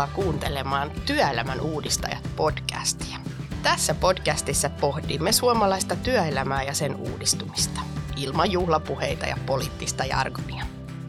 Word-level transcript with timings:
Tervetuloa 0.00 0.24
kuuntelemaan 0.24 0.90
Työelämän 1.06 1.60
uudistajat 1.60 2.30
podcastia. 2.36 3.18
Tässä 3.62 3.94
podcastissa 3.94 4.70
pohdimme 4.70 5.32
suomalaista 5.32 5.96
työelämää 5.96 6.62
ja 6.62 6.74
sen 6.74 6.96
uudistumista, 6.96 7.80
ilman 8.16 8.50
juhlapuheita 8.50 9.26
ja 9.26 9.36
poliittista 9.46 10.04
jargonia. 10.04 10.64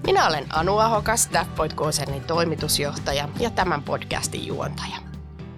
Minä 0.05 0.27
olen 0.27 0.45
Anu 0.49 0.77
Ahokas, 0.77 1.23
Staffpoint-konsernin 1.23 2.23
toimitusjohtaja 2.23 3.29
ja 3.39 3.49
tämän 3.49 3.83
podcastin 3.83 4.47
juontaja. 4.47 4.97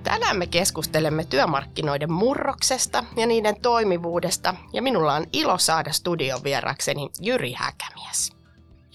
Tänään 0.03 0.37
me 0.37 0.47
keskustelemme 0.47 1.23
työmarkkinoiden 1.23 2.11
murroksesta 2.11 3.03
ja 3.17 3.27
niiden 3.27 3.61
toimivuudesta, 3.61 4.55
ja 4.73 4.81
minulla 4.81 5.13
on 5.13 5.25
ilo 5.33 5.57
saada 5.57 5.91
studion 5.91 6.43
vierakseni 6.43 7.09
Jyri 7.21 7.53
Häkämies. 7.53 8.42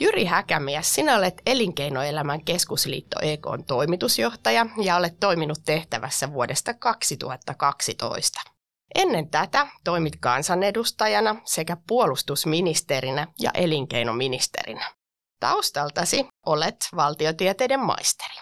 Jyri 0.00 0.24
Häkämies, 0.24 0.94
sinä 0.94 1.16
olet 1.16 1.42
Elinkeinoelämän 1.46 2.44
keskusliitto 2.44 3.20
EKn 3.22 3.64
toimitusjohtaja 3.66 4.66
ja 4.82 4.96
olet 4.96 5.20
toiminut 5.20 5.58
tehtävässä 5.64 6.32
vuodesta 6.32 6.74
2012. 6.74 8.40
Ennen 8.94 9.30
tätä 9.30 9.66
toimit 9.84 10.16
kansanedustajana 10.20 11.36
sekä 11.44 11.76
puolustusministerinä 11.88 13.26
ja 13.40 13.50
elinkeinoministerinä. 13.54 14.90
Taustaltasi 15.40 16.26
olet 16.46 16.76
valtiotieteiden 16.96 17.80
maisteri. 17.80 18.34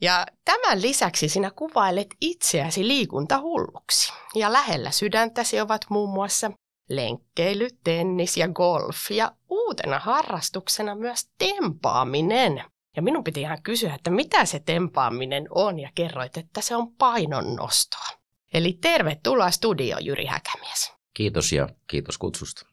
Ja 0.00 0.26
tämän 0.44 0.82
lisäksi 0.82 1.28
sinä 1.28 1.50
kuvailet 1.50 2.08
itseäsi 2.20 2.88
liikuntahulluksi. 2.88 4.12
Ja 4.34 4.52
lähellä 4.52 4.90
sydäntäsi 4.90 5.60
ovat 5.60 5.80
muun 5.90 6.10
muassa 6.10 6.50
lenkkeily, 6.88 7.68
tennis 7.84 8.36
ja 8.36 8.48
golf 8.48 9.10
ja 9.10 9.32
uutena 9.48 9.98
harrastuksena 9.98 10.94
myös 10.94 11.28
tempaaminen. 11.38 12.64
Ja 12.96 13.02
minun 13.02 13.24
piti 13.24 13.40
ihan 13.40 13.62
kysyä, 13.62 13.94
että 13.94 14.10
mitä 14.10 14.44
se 14.44 14.60
tempaaminen 14.60 15.46
on 15.50 15.78
ja 15.78 15.90
kerroit, 15.94 16.36
että 16.36 16.60
se 16.60 16.76
on 16.76 16.94
painonnostoa. 16.94 18.18
Eli 18.52 18.72
tervetuloa 18.72 19.50
studio 19.50 19.96
Jyri 20.00 20.26
Häkämies. 20.26 20.92
Kiitos 21.14 21.52
ja 21.52 21.68
kiitos 21.86 22.18
kutsusta. 22.18 22.66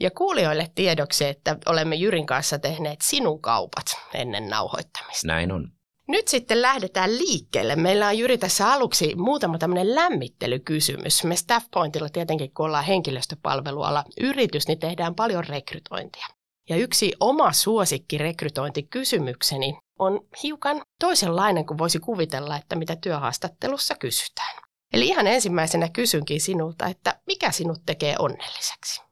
Ja 0.00 0.10
kuulijoille 0.10 0.70
tiedoksi, 0.74 1.24
että 1.24 1.56
olemme 1.66 1.96
Jyrin 1.96 2.26
kanssa 2.26 2.58
tehneet 2.58 2.98
sinun 3.02 3.40
kaupat 3.42 3.86
ennen 4.14 4.48
nauhoittamista. 4.48 5.26
Näin 5.26 5.52
on. 5.52 5.72
Nyt 6.08 6.28
sitten 6.28 6.62
lähdetään 6.62 7.18
liikkeelle. 7.18 7.76
Meillä 7.76 8.08
on 8.08 8.18
Jyri 8.18 8.38
tässä 8.38 8.72
aluksi 8.72 9.14
muutama 9.14 9.58
tämmöinen 9.58 9.94
lämmittelykysymys. 9.94 11.24
Me 11.24 11.36
Staffpointilla 11.36 12.08
tietenkin, 12.08 12.50
kun 12.54 12.66
ollaan 12.66 12.84
henkilöstöpalveluala 12.84 14.04
yritys, 14.20 14.68
niin 14.68 14.78
tehdään 14.78 15.14
paljon 15.14 15.44
rekrytointia. 15.44 16.26
Ja 16.68 16.76
yksi 16.76 17.12
oma 17.20 17.52
suosikki 17.52 18.18
rekrytointikysymykseni 18.18 19.78
on 19.98 20.20
hiukan 20.42 20.82
toisenlainen 21.00 21.66
kuin 21.66 21.78
voisi 21.78 21.98
kuvitella, 21.98 22.56
että 22.56 22.76
mitä 22.76 22.96
työhaastattelussa 22.96 23.94
kysytään. 23.94 24.56
Eli 24.92 25.06
ihan 25.06 25.26
ensimmäisenä 25.26 25.88
kysynkin 25.88 26.40
sinulta, 26.40 26.86
että 26.86 27.20
mikä 27.26 27.50
sinut 27.50 27.78
tekee 27.86 28.14
onnelliseksi? 28.18 29.02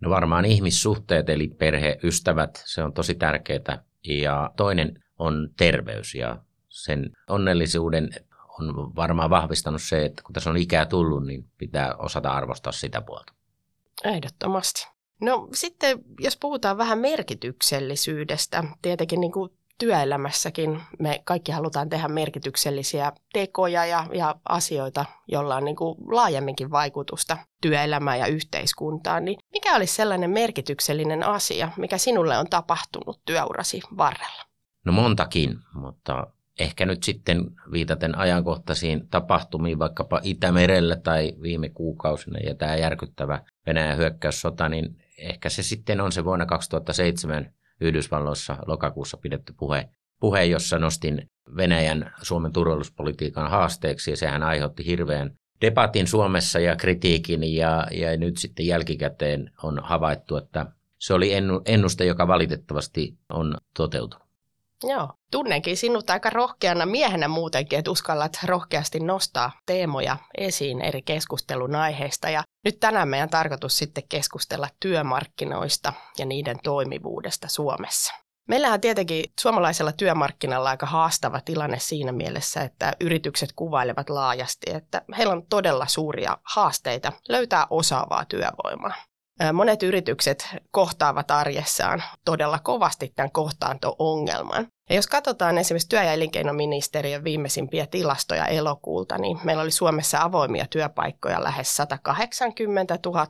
No 0.00 0.10
varmaan 0.10 0.44
ihmissuhteet, 0.44 1.28
eli 1.28 1.48
perhe, 1.48 1.98
ystävät, 2.02 2.62
se 2.66 2.82
on 2.82 2.92
tosi 2.92 3.14
tärkeää. 3.14 3.84
Ja 4.04 4.50
toinen 4.56 5.04
on 5.20 5.48
terveys 5.56 6.14
ja 6.14 6.38
sen 6.68 7.10
onnellisuuden 7.28 8.10
on 8.58 8.96
varmaan 8.96 9.30
vahvistanut 9.30 9.82
se, 9.82 10.04
että 10.04 10.22
kun 10.22 10.32
tässä 10.32 10.50
on 10.50 10.56
ikää 10.56 10.86
tullut, 10.86 11.26
niin 11.26 11.44
pitää 11.58 11.94
osata 11.94 12.30
arvostaa 12.30 12.72
sitä 12.72 13.00
puolta. 13.00 13.32
Ehdottomasti. 14.04 14.88
No 15.20 15.48
sitten, 15.54 15.98
jos 16.20 16.36
puhutaan 16.36 16.78
vähän 16.78 16.98
merkityksellisyydestä, 16.98 18.64
tietenkin 18.82 19.20
niin 19.20 19.32
kuin 19.32 19.50
työelämässäkin 19.78 20.80
me 20.98 21.22
kaikki 21.24 21.52
halutaan 21.52 21.88
tehdä 21.88 22.08
merkityksellisiä 22.08 23.12
tekoja 23.32 23.86
ja, 23.86 24.06
ja 24.14 24.34
asioita, 24.48 25.04
joilla 25.28 25.56
on 25.56 25.64
niin 25.64 25.76
kuin 25.76 25.96
laajemminkin 26.06 26.70
vaikutusta 26.70 27.36
työelämään 27.60 28.18
ja 28.18 28.26
yhteiskuntaan. 28.26 29.24
Niin 29.24 29.38
mikä 29.52 29.76
olisi 29.76 29.94
sellainen 29.94 30.30
merkityksellinen 30.30 31.22
asia, 31.22 31.68
mikä 31.76 31.98
sinulle 31.98 32.38
on 32.38 32.50
tapahtunut 32.50 33.20
työurasi 33.24 33.80
varrella? 33.96 34.49
No 34.84 34.92
montakin, 34.92 35.58
mutta 35.74 36.26
ehkä 36.60 36.86
nyt 36.86 37.02
sitten 37.02 37.50
viitaten 37.72 38.18
ajankohtaisiin 38.18 39.08
tapahtumiin 39.08 39.78
vaikkapa 39.78 40.20
Itämerellä 40.22 40.96
tai 40.96 41.32
viime 41.42 41.68
kuukausina 41.68 42.38
ja 42.38 42.54
tämä 42.54 42.76
järkyttävä 42.76 43.42
Venäjän 43.66 43.98
hyökkäyssota, 43.98 44.68
niin 44.68 44.96
ehkä 45.18 45.48
se 45.48 45.62
sitten 45.62 46.00
on 46.00 46.12
se 46.12 46.24
vuonna 46.24 46.46
2007 46.46 47.52
Yhdysvalloissa 47.80 48.56
lokakuussa 48.66 49.16
pidetty 49.16 49.54
puhe, 49.58 49.88
puhe, 50.20 50.44
jossa 50.44 50.78
nostin 50.78 51.26
Venäjän 51.56 52.12
Suomen 52.22 52.52
turvallisuuspolitiikan 52.52 53.50
haasteeksi 53.50 54.10
ja 54.10 54.16
sehän 54.16 54.42
aiheutti 54.42 54.86
hirveän 54.86 55.30
debatin 55.60 56.06
Suomessa 56.06 56.60
ja 56.60 56.76
kritiikin 56.76 57.54
ja, 57.54 57.86
ja 57.90 58.16
nyt 58.16 58.36
sitten 58.36 58.66
jälkikäteen 58.66 59.50
on 59.62 59.80
havaittu, 59.82 60.36
että 60.36 60.66
se 60.98 61.14
oli 61.14 61.30
ennuste, 61.66 62.04
joka 62.04 62.28
valitettavasti 62.28 63.18
on 63.28 63.56
toteutunut. 63.76 64.29
Joo, 64.84 65.12
tunnenkin 65.30 65.76
sinut 65.76 66.10
aika 66.10 66.30
rohkeana 66.30 66.86
miehenä 66.86 67.28
muutenkin, 67.28 67.78
että 67.78 67.90
uskallat 67.90 68.38
rohkeasti 68.44 69.00
nostaa 69.00 69.52
teemoja 69.66 70.16
esiin 70.38 70.80
eri 70.80 71.02
keskustelun 71.02 71.74
aiheista. 71.74 72.30
Ja 72.30 72.42
nyt 72.64 72.80
tänään 72.80 73.08
meidän 73.08 73.30
tarkoitus 73.30 73.78
sitten 73.78 74.08
keskustella 74.08 74.68
työmarkkinoista 74.80 75.92
ja 76.18 76.26
niiden 76.26 76.58
toimivuudesta 76.64 77.48
Suomessa. 77.48 78.14
Meillähän 78.48 78.74
on 78.74 78.80
tietenkin 78.80 79.24
suomalaisella 79.40 79.92
työmarkkinalla 79.92 80.70
aika 80.70 80.86
haastava 80.86 81.40
tilanne 81.40 81.78
siinä 81.78 82.12
mielessä, 82.12 82.60
että 82.62 82.92
yritykset 83.00 83.52
kuvailevat 83.56 84.10
laajasti, 84.10 84.70
että 84.74 85.02
heillä 85.16 85.32
on 85.32 85.46
todella 85.46 85.86
suuria 85.86 86.36
haasteita 86.54 87.12
löytää 87.28 87.66
osaavaa 87.70 88.24
työvoimaa. 88.24 88.94
Monet 89.52 89.82
yritykset 89.82 90.56
kohtaavat 90.70 91.30
arjessaan 91.30 92.02
todella 92.24 92.58
kovasti 92.58 93.12
tämän 93.16 93.32
kohtaanto-ongelman. 93.32 94.66
Ja 94.90 94.96
jos 94.96 95.06
katsotaan 95.06 95.58
esimerkiksi 95.58 95.88
työ- 95.88 96.02
ja 96.02 96.12
elinkeinoministeriön 96.12 97.24
viimeisimpiä 97.24 97.86
tilastoja 97.86 98.46
elokuulta, 98.46 99.18
niin 99.18 99.38
meillä 99.44 99.62
oli 99.62 99.70
Suomessa 99.70 100.22
avoimia 100.22 100.66
työpaikkoja 100.70 101.44
lähes 101.44 101.76
180 101.76 102.98
000 103.06 103.26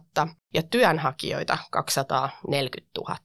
ja 0.55 0.63
työnhakijoita 0.63 1.59
240 1.71 2.91
000. 3.01 3.17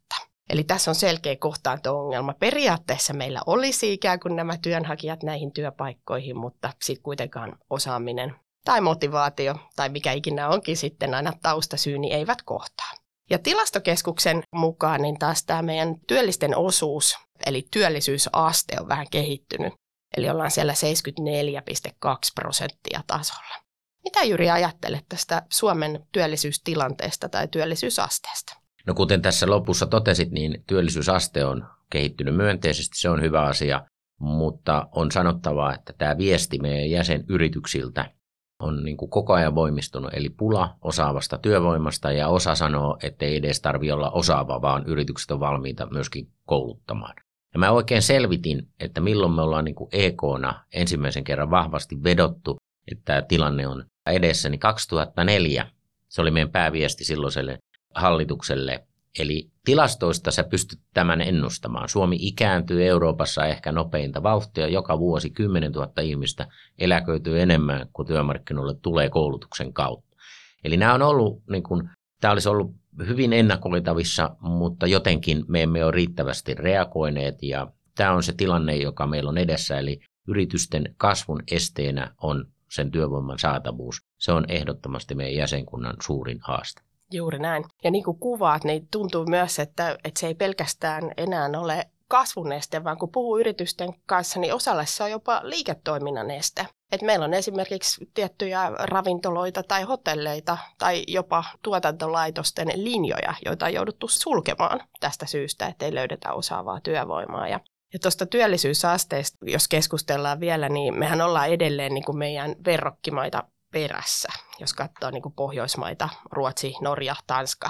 Eli 0.50 0.64
tässä 0.64 0.92
on 0.92 0.96
selkeä 0.96 1.36
kohtaanto-ongelma. 1.36 2.34
Periaatteessa 2.34 3.14
meillä 3.14 3.42
olisi 3.46 3.94
ikään 3.94 4.20
kuin 4.20 4.36
nämä 4.36 4.58
työnhakijat 4.58 5.24
näihin 5.24 5.52
työpaikkoihin, 5.52 6.38
mutta 6.38 6.70
sitten 6.82 7.04
kuitenkaan 7.04 7.58
osaaminen 7.70 8.36
tai 8.66 8.82
motivaatio 8.82 9.56
tai 9.76 9.90
mikä 9.90 10.12
ikinä 10.12 10.50
onkin 10.50 10.78
sitten 10.78 11.14
aina 11.14 11.34
taustasyy, 11.42 11.98
niin 11.98 12.14
eivät 12.14 12.42
kohtaa. 12.42 12.92
Ja 13.30 13.40
tilastokeskuksen 13.40 14.44
mukaan 14.56 15.02
niin 15.02 15.20
taas 15.20 15.46
tämä 15.46 15.62
meidän 15.62 15.96
työllisten 16.08 16.58
osuus, 16.58 17.18
eli 17.46 17.68
työllisyysaste 17.72 18.76
on 18.80 18.88
vähän 18.88 19.08
kehittynyt. 19.12 19.74
Eli 20.18 20.30
ollaan 20.30 20.52
siellä 20.52 20.74
74,2 20.74 22.10
prosenttia 22.36 23.02
tasolla. 23.08 23.56
Mitä 24.04 24.24
Jyri 24.24 24.50
ajattelet 24.50 25.06
tästä 25.10 25.42
Suomen 25.52 26.08
työllisyystilanteesta 26.12 27.30
tai 27.30 27.48
työllisyysasteesta? 27.48 28.54
No 28.88 28.94
kuten 28.94 29.22
tässä 29.22 29.50
lopussa 29.50 29.86
totesit, 29.86 30.32
niin 30.32 30.64
työllisyysaste 30.68 31.46
on 31.46 31.68
kehittynyt 31.90 32.36
myönteisesti, 32.36 33.00
se 33.00 33.10
on 33.10 33.22
hyvä 33.22 33.42
asia, 33.42 33.86
mutta 34.20 34.88
on 34.92 35.12
sanottava, 35.12 35.74
että 35.74 35.94
tämä 35.98 36.18
viesti 36.18 36.60
meidän 36.60 36.90
jäsenyrityksiltä 36.90 38.12
on 38.60 38.84
niin 38.84 38.98
kuin 38.98 39.10
koko 39.10 39.34
ajan 39.34 39.56
voimistunut, 39.56 40.14
eli 40.14 40.30
pula 40.30 40.76
osaavasta 40.82 41.38
työvoimasta 41.38 42.12
ja 42.12 42.28
osa 42.28 42.56
sanoo, 42.56 42.98
että 43.04 43.26
ei 43.26 43.36
edes 43.36 43.62
tarvitse 43.62 43.94
olla 43.94 44.12
osaava, 44.12 44.62
vaan 44.62 44.84
yritykset 44.86 45.32
on 45.32 45.40
valmiita 45.40 45.88
myöskin 45.92 46.28
kouluttamaan. 46.46 47.14
Ja 47.54 47.60
mä 47.60 47.72
oikein 47.72 48.02
selvitin, 48.02 48.68
että 48.80 49.02
milloin 49.02 49.32
me 49.32 49.42
ollaan 49.42 49.66
niin 49.66 49.76
EK-na 49.92 50.66
ensimmäisen 50.74 51.24
kerran 51.24 51.52
vahvasti 51.52 52.04
vedottu, 52.04 52.58
että 52.92 53.02
tämä 53.06 53.22
tilanne 53.22 53.68
on 53.68 53.86
edessä, 54.06 54.50
niin 54.50 54.60
2004 54.60 55.68
se 56.10 56.22
oli 56.22 56.32
meidän 56.32 56.52
pääviesti 56.52 57.06
silloiselle 57.06 57.58
hallitukselle 57.96 58.88
Eli 59.20 59.50
tilastoista 59.66 60.32
sä 60.32 60.44
pystyt 60.44 60.80
tämän 60.94 61.22
ennustamaan. 61.22 61.90
Suomi 61.90 62.18
ikääntyy 62.20 62.86
Euroopassa 62.86 63.46
ehkä 63.46 63.72
nopeinta 63.72 64.24
vauhtia. 64.24 64.68
Joka 64.68 65.00
vuosi 65.00 65.30
10 65.30 65.72
000 65.72 66.02
ihmistä 66.02 66.48
eläköityy 66.80 67.42
enemmän 67.42 67.88
kuin 67.94 68.08
työmarkkinoille 68.08 68.76
tulee 68.82 69.10
koulutuksen 69.10 69.74
kautta. 69.74 70.16
Eli 70.64 70.78
nämä 70.78 70.94
on 70.94 71.02
ollut, 71.02 71.44
niin 71.50 71.64
kuin, 71.64 71.90
tämä 72.22 72.32
olisi 72.32 72.50
ollut 72.50 72.76
hyvin 73.08 73.34
ennakoitavissa, 73.34 74.36
mutta 74.40 74.88
jotenkin 74.88 75.46
me 75.48 75.64
emme 75.64 75.84
ole 75.84 75.92
riittävästi 75.92 76.54
reagoineet 76.54 77.44
ja 77.44 77.68
tämä 77.96 78.14
on 78.14 78.24
se 78.24 78.34
tilanne, 78.34 78.76
joka 78.76 79.08
meillä 79.08 79.30
on 79.30 79.38
edessä. 79.38 79.80
Eli 79.80 80.00
yritysten 80.28 80.96
kasvun 80.98 81.44
esteenä 81.52 82.16
on 82.22 82.46
sen 82.70 82.92
työvoiman 82.92 83.40
saatavuus. 83.40 84.02
Se 84.18 84.32
on 84.32 84.46
ehdottomasti 84.48 85.16
meidän 85.16 85.36
jäsenkunnan 85.36 85.96
suurin 86.02 86.40
haaste. 86.42 86.82
Juuri 87.12 87.40
näin. 87.40 87.66
Ja 87.84 87.92
niin 87.92 88.04
kuin 88.04 88.20
kuvaat, 88.20 88.64
niin 88.64 88.88
tuntuu 88.92 89.26
myös, 89.26 89.60
että, 89.60 89.98
että 90.04 90.20
se 90.20 90.28
ei 90.28 90.36
pelkästään 90.36 91.12
enää 91.18 91.50
ole 91.58 91.90
kasvun 92.08 92.52
este, 92.52 92.84
vaan 92.84 92.98
kun 92.98 93.12
puhuu 93.12 93.40
yritysten 93.40 93.94
kanssa, 94.06 94.40
niin 94.40 94.54
osalle 94.54 94.86
se 94.86 95.04
on 95.04 95.12
jopa 95.12 95.42
liiketoiminnan 95.44 96.32
este. 96.32 96.68
Et 96.92 97.02
meillä 97.02 97.26
on 97.26 97.34
esimerkiksi 97.34 98.10
tiettyjä 98.14 98.72
ravintoloita 98.80 99.64
tai 99.64 99.84
hotelleita 99.84 100.58
tai 100.78 101.04
jopa 101.08 101.44
tuotantolaitosten 101.62 102.68
linjoja, 102.76 103.34
joita 103.46 103.66
on 103.66 103.74
jouduttu 103.74 104.08
sulkemaan 104.08 104.82
tästä 105.00 105.26
syystä, 105.26 105.68
ettei 105.68 105.96
löydetä 105.96 106.34
osaavaa 106.34 106.82
työvoimaa. 106.82 107.48
Ja 107.48 107.60
ja 107.94 108.00
tuosta 108.00 108.26
työllisyysasteesta, 108.26 109.38
jos 109.42 109.68
keskustellaan 109.68 110.40
vielä, 110.40 110.70
niin 110.70 111.00
mehän 111.00 111.22
ollaan 111.22 111.50
edelleen 111.50 111.94
niin 111.94 112.04
kuin 112.06 112.18
meidän 112.18 112.56
verrokkimaita 112.66 113.44
perässä. 113.76 114.30
Jos 114.60 114.74
katsoo 114.74 115.12
niin 115.12 115.22
kuin 115.22 115.34
Pohjoismaita, 115.34 116.10
Ruotsi, 116.32 116.74
Norja, 116.82 117.16
Tanska 117.28 117.70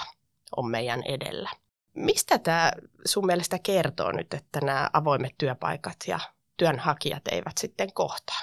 on 0.55 0.71
meidän 0.71 1.03
edellä. 1.03 1.49
Mistä 1.93 2.39
tämä 2.39 2.71
sun 3.05 3.25
mielestä 3.25 3.59
kertoo 3.59 4.11
nyt, 4.11 4.33
että 4.33 4.61
nämä 4.61 4.89
avoimet 4.93 5.35
työpaikat 5.37 5.95
ja 6.07 6.19
työnhakijat 6.57 7.27
eivät 7.31 7.57
sitten 7.57 7.93
kohtaa? 7.93 8.39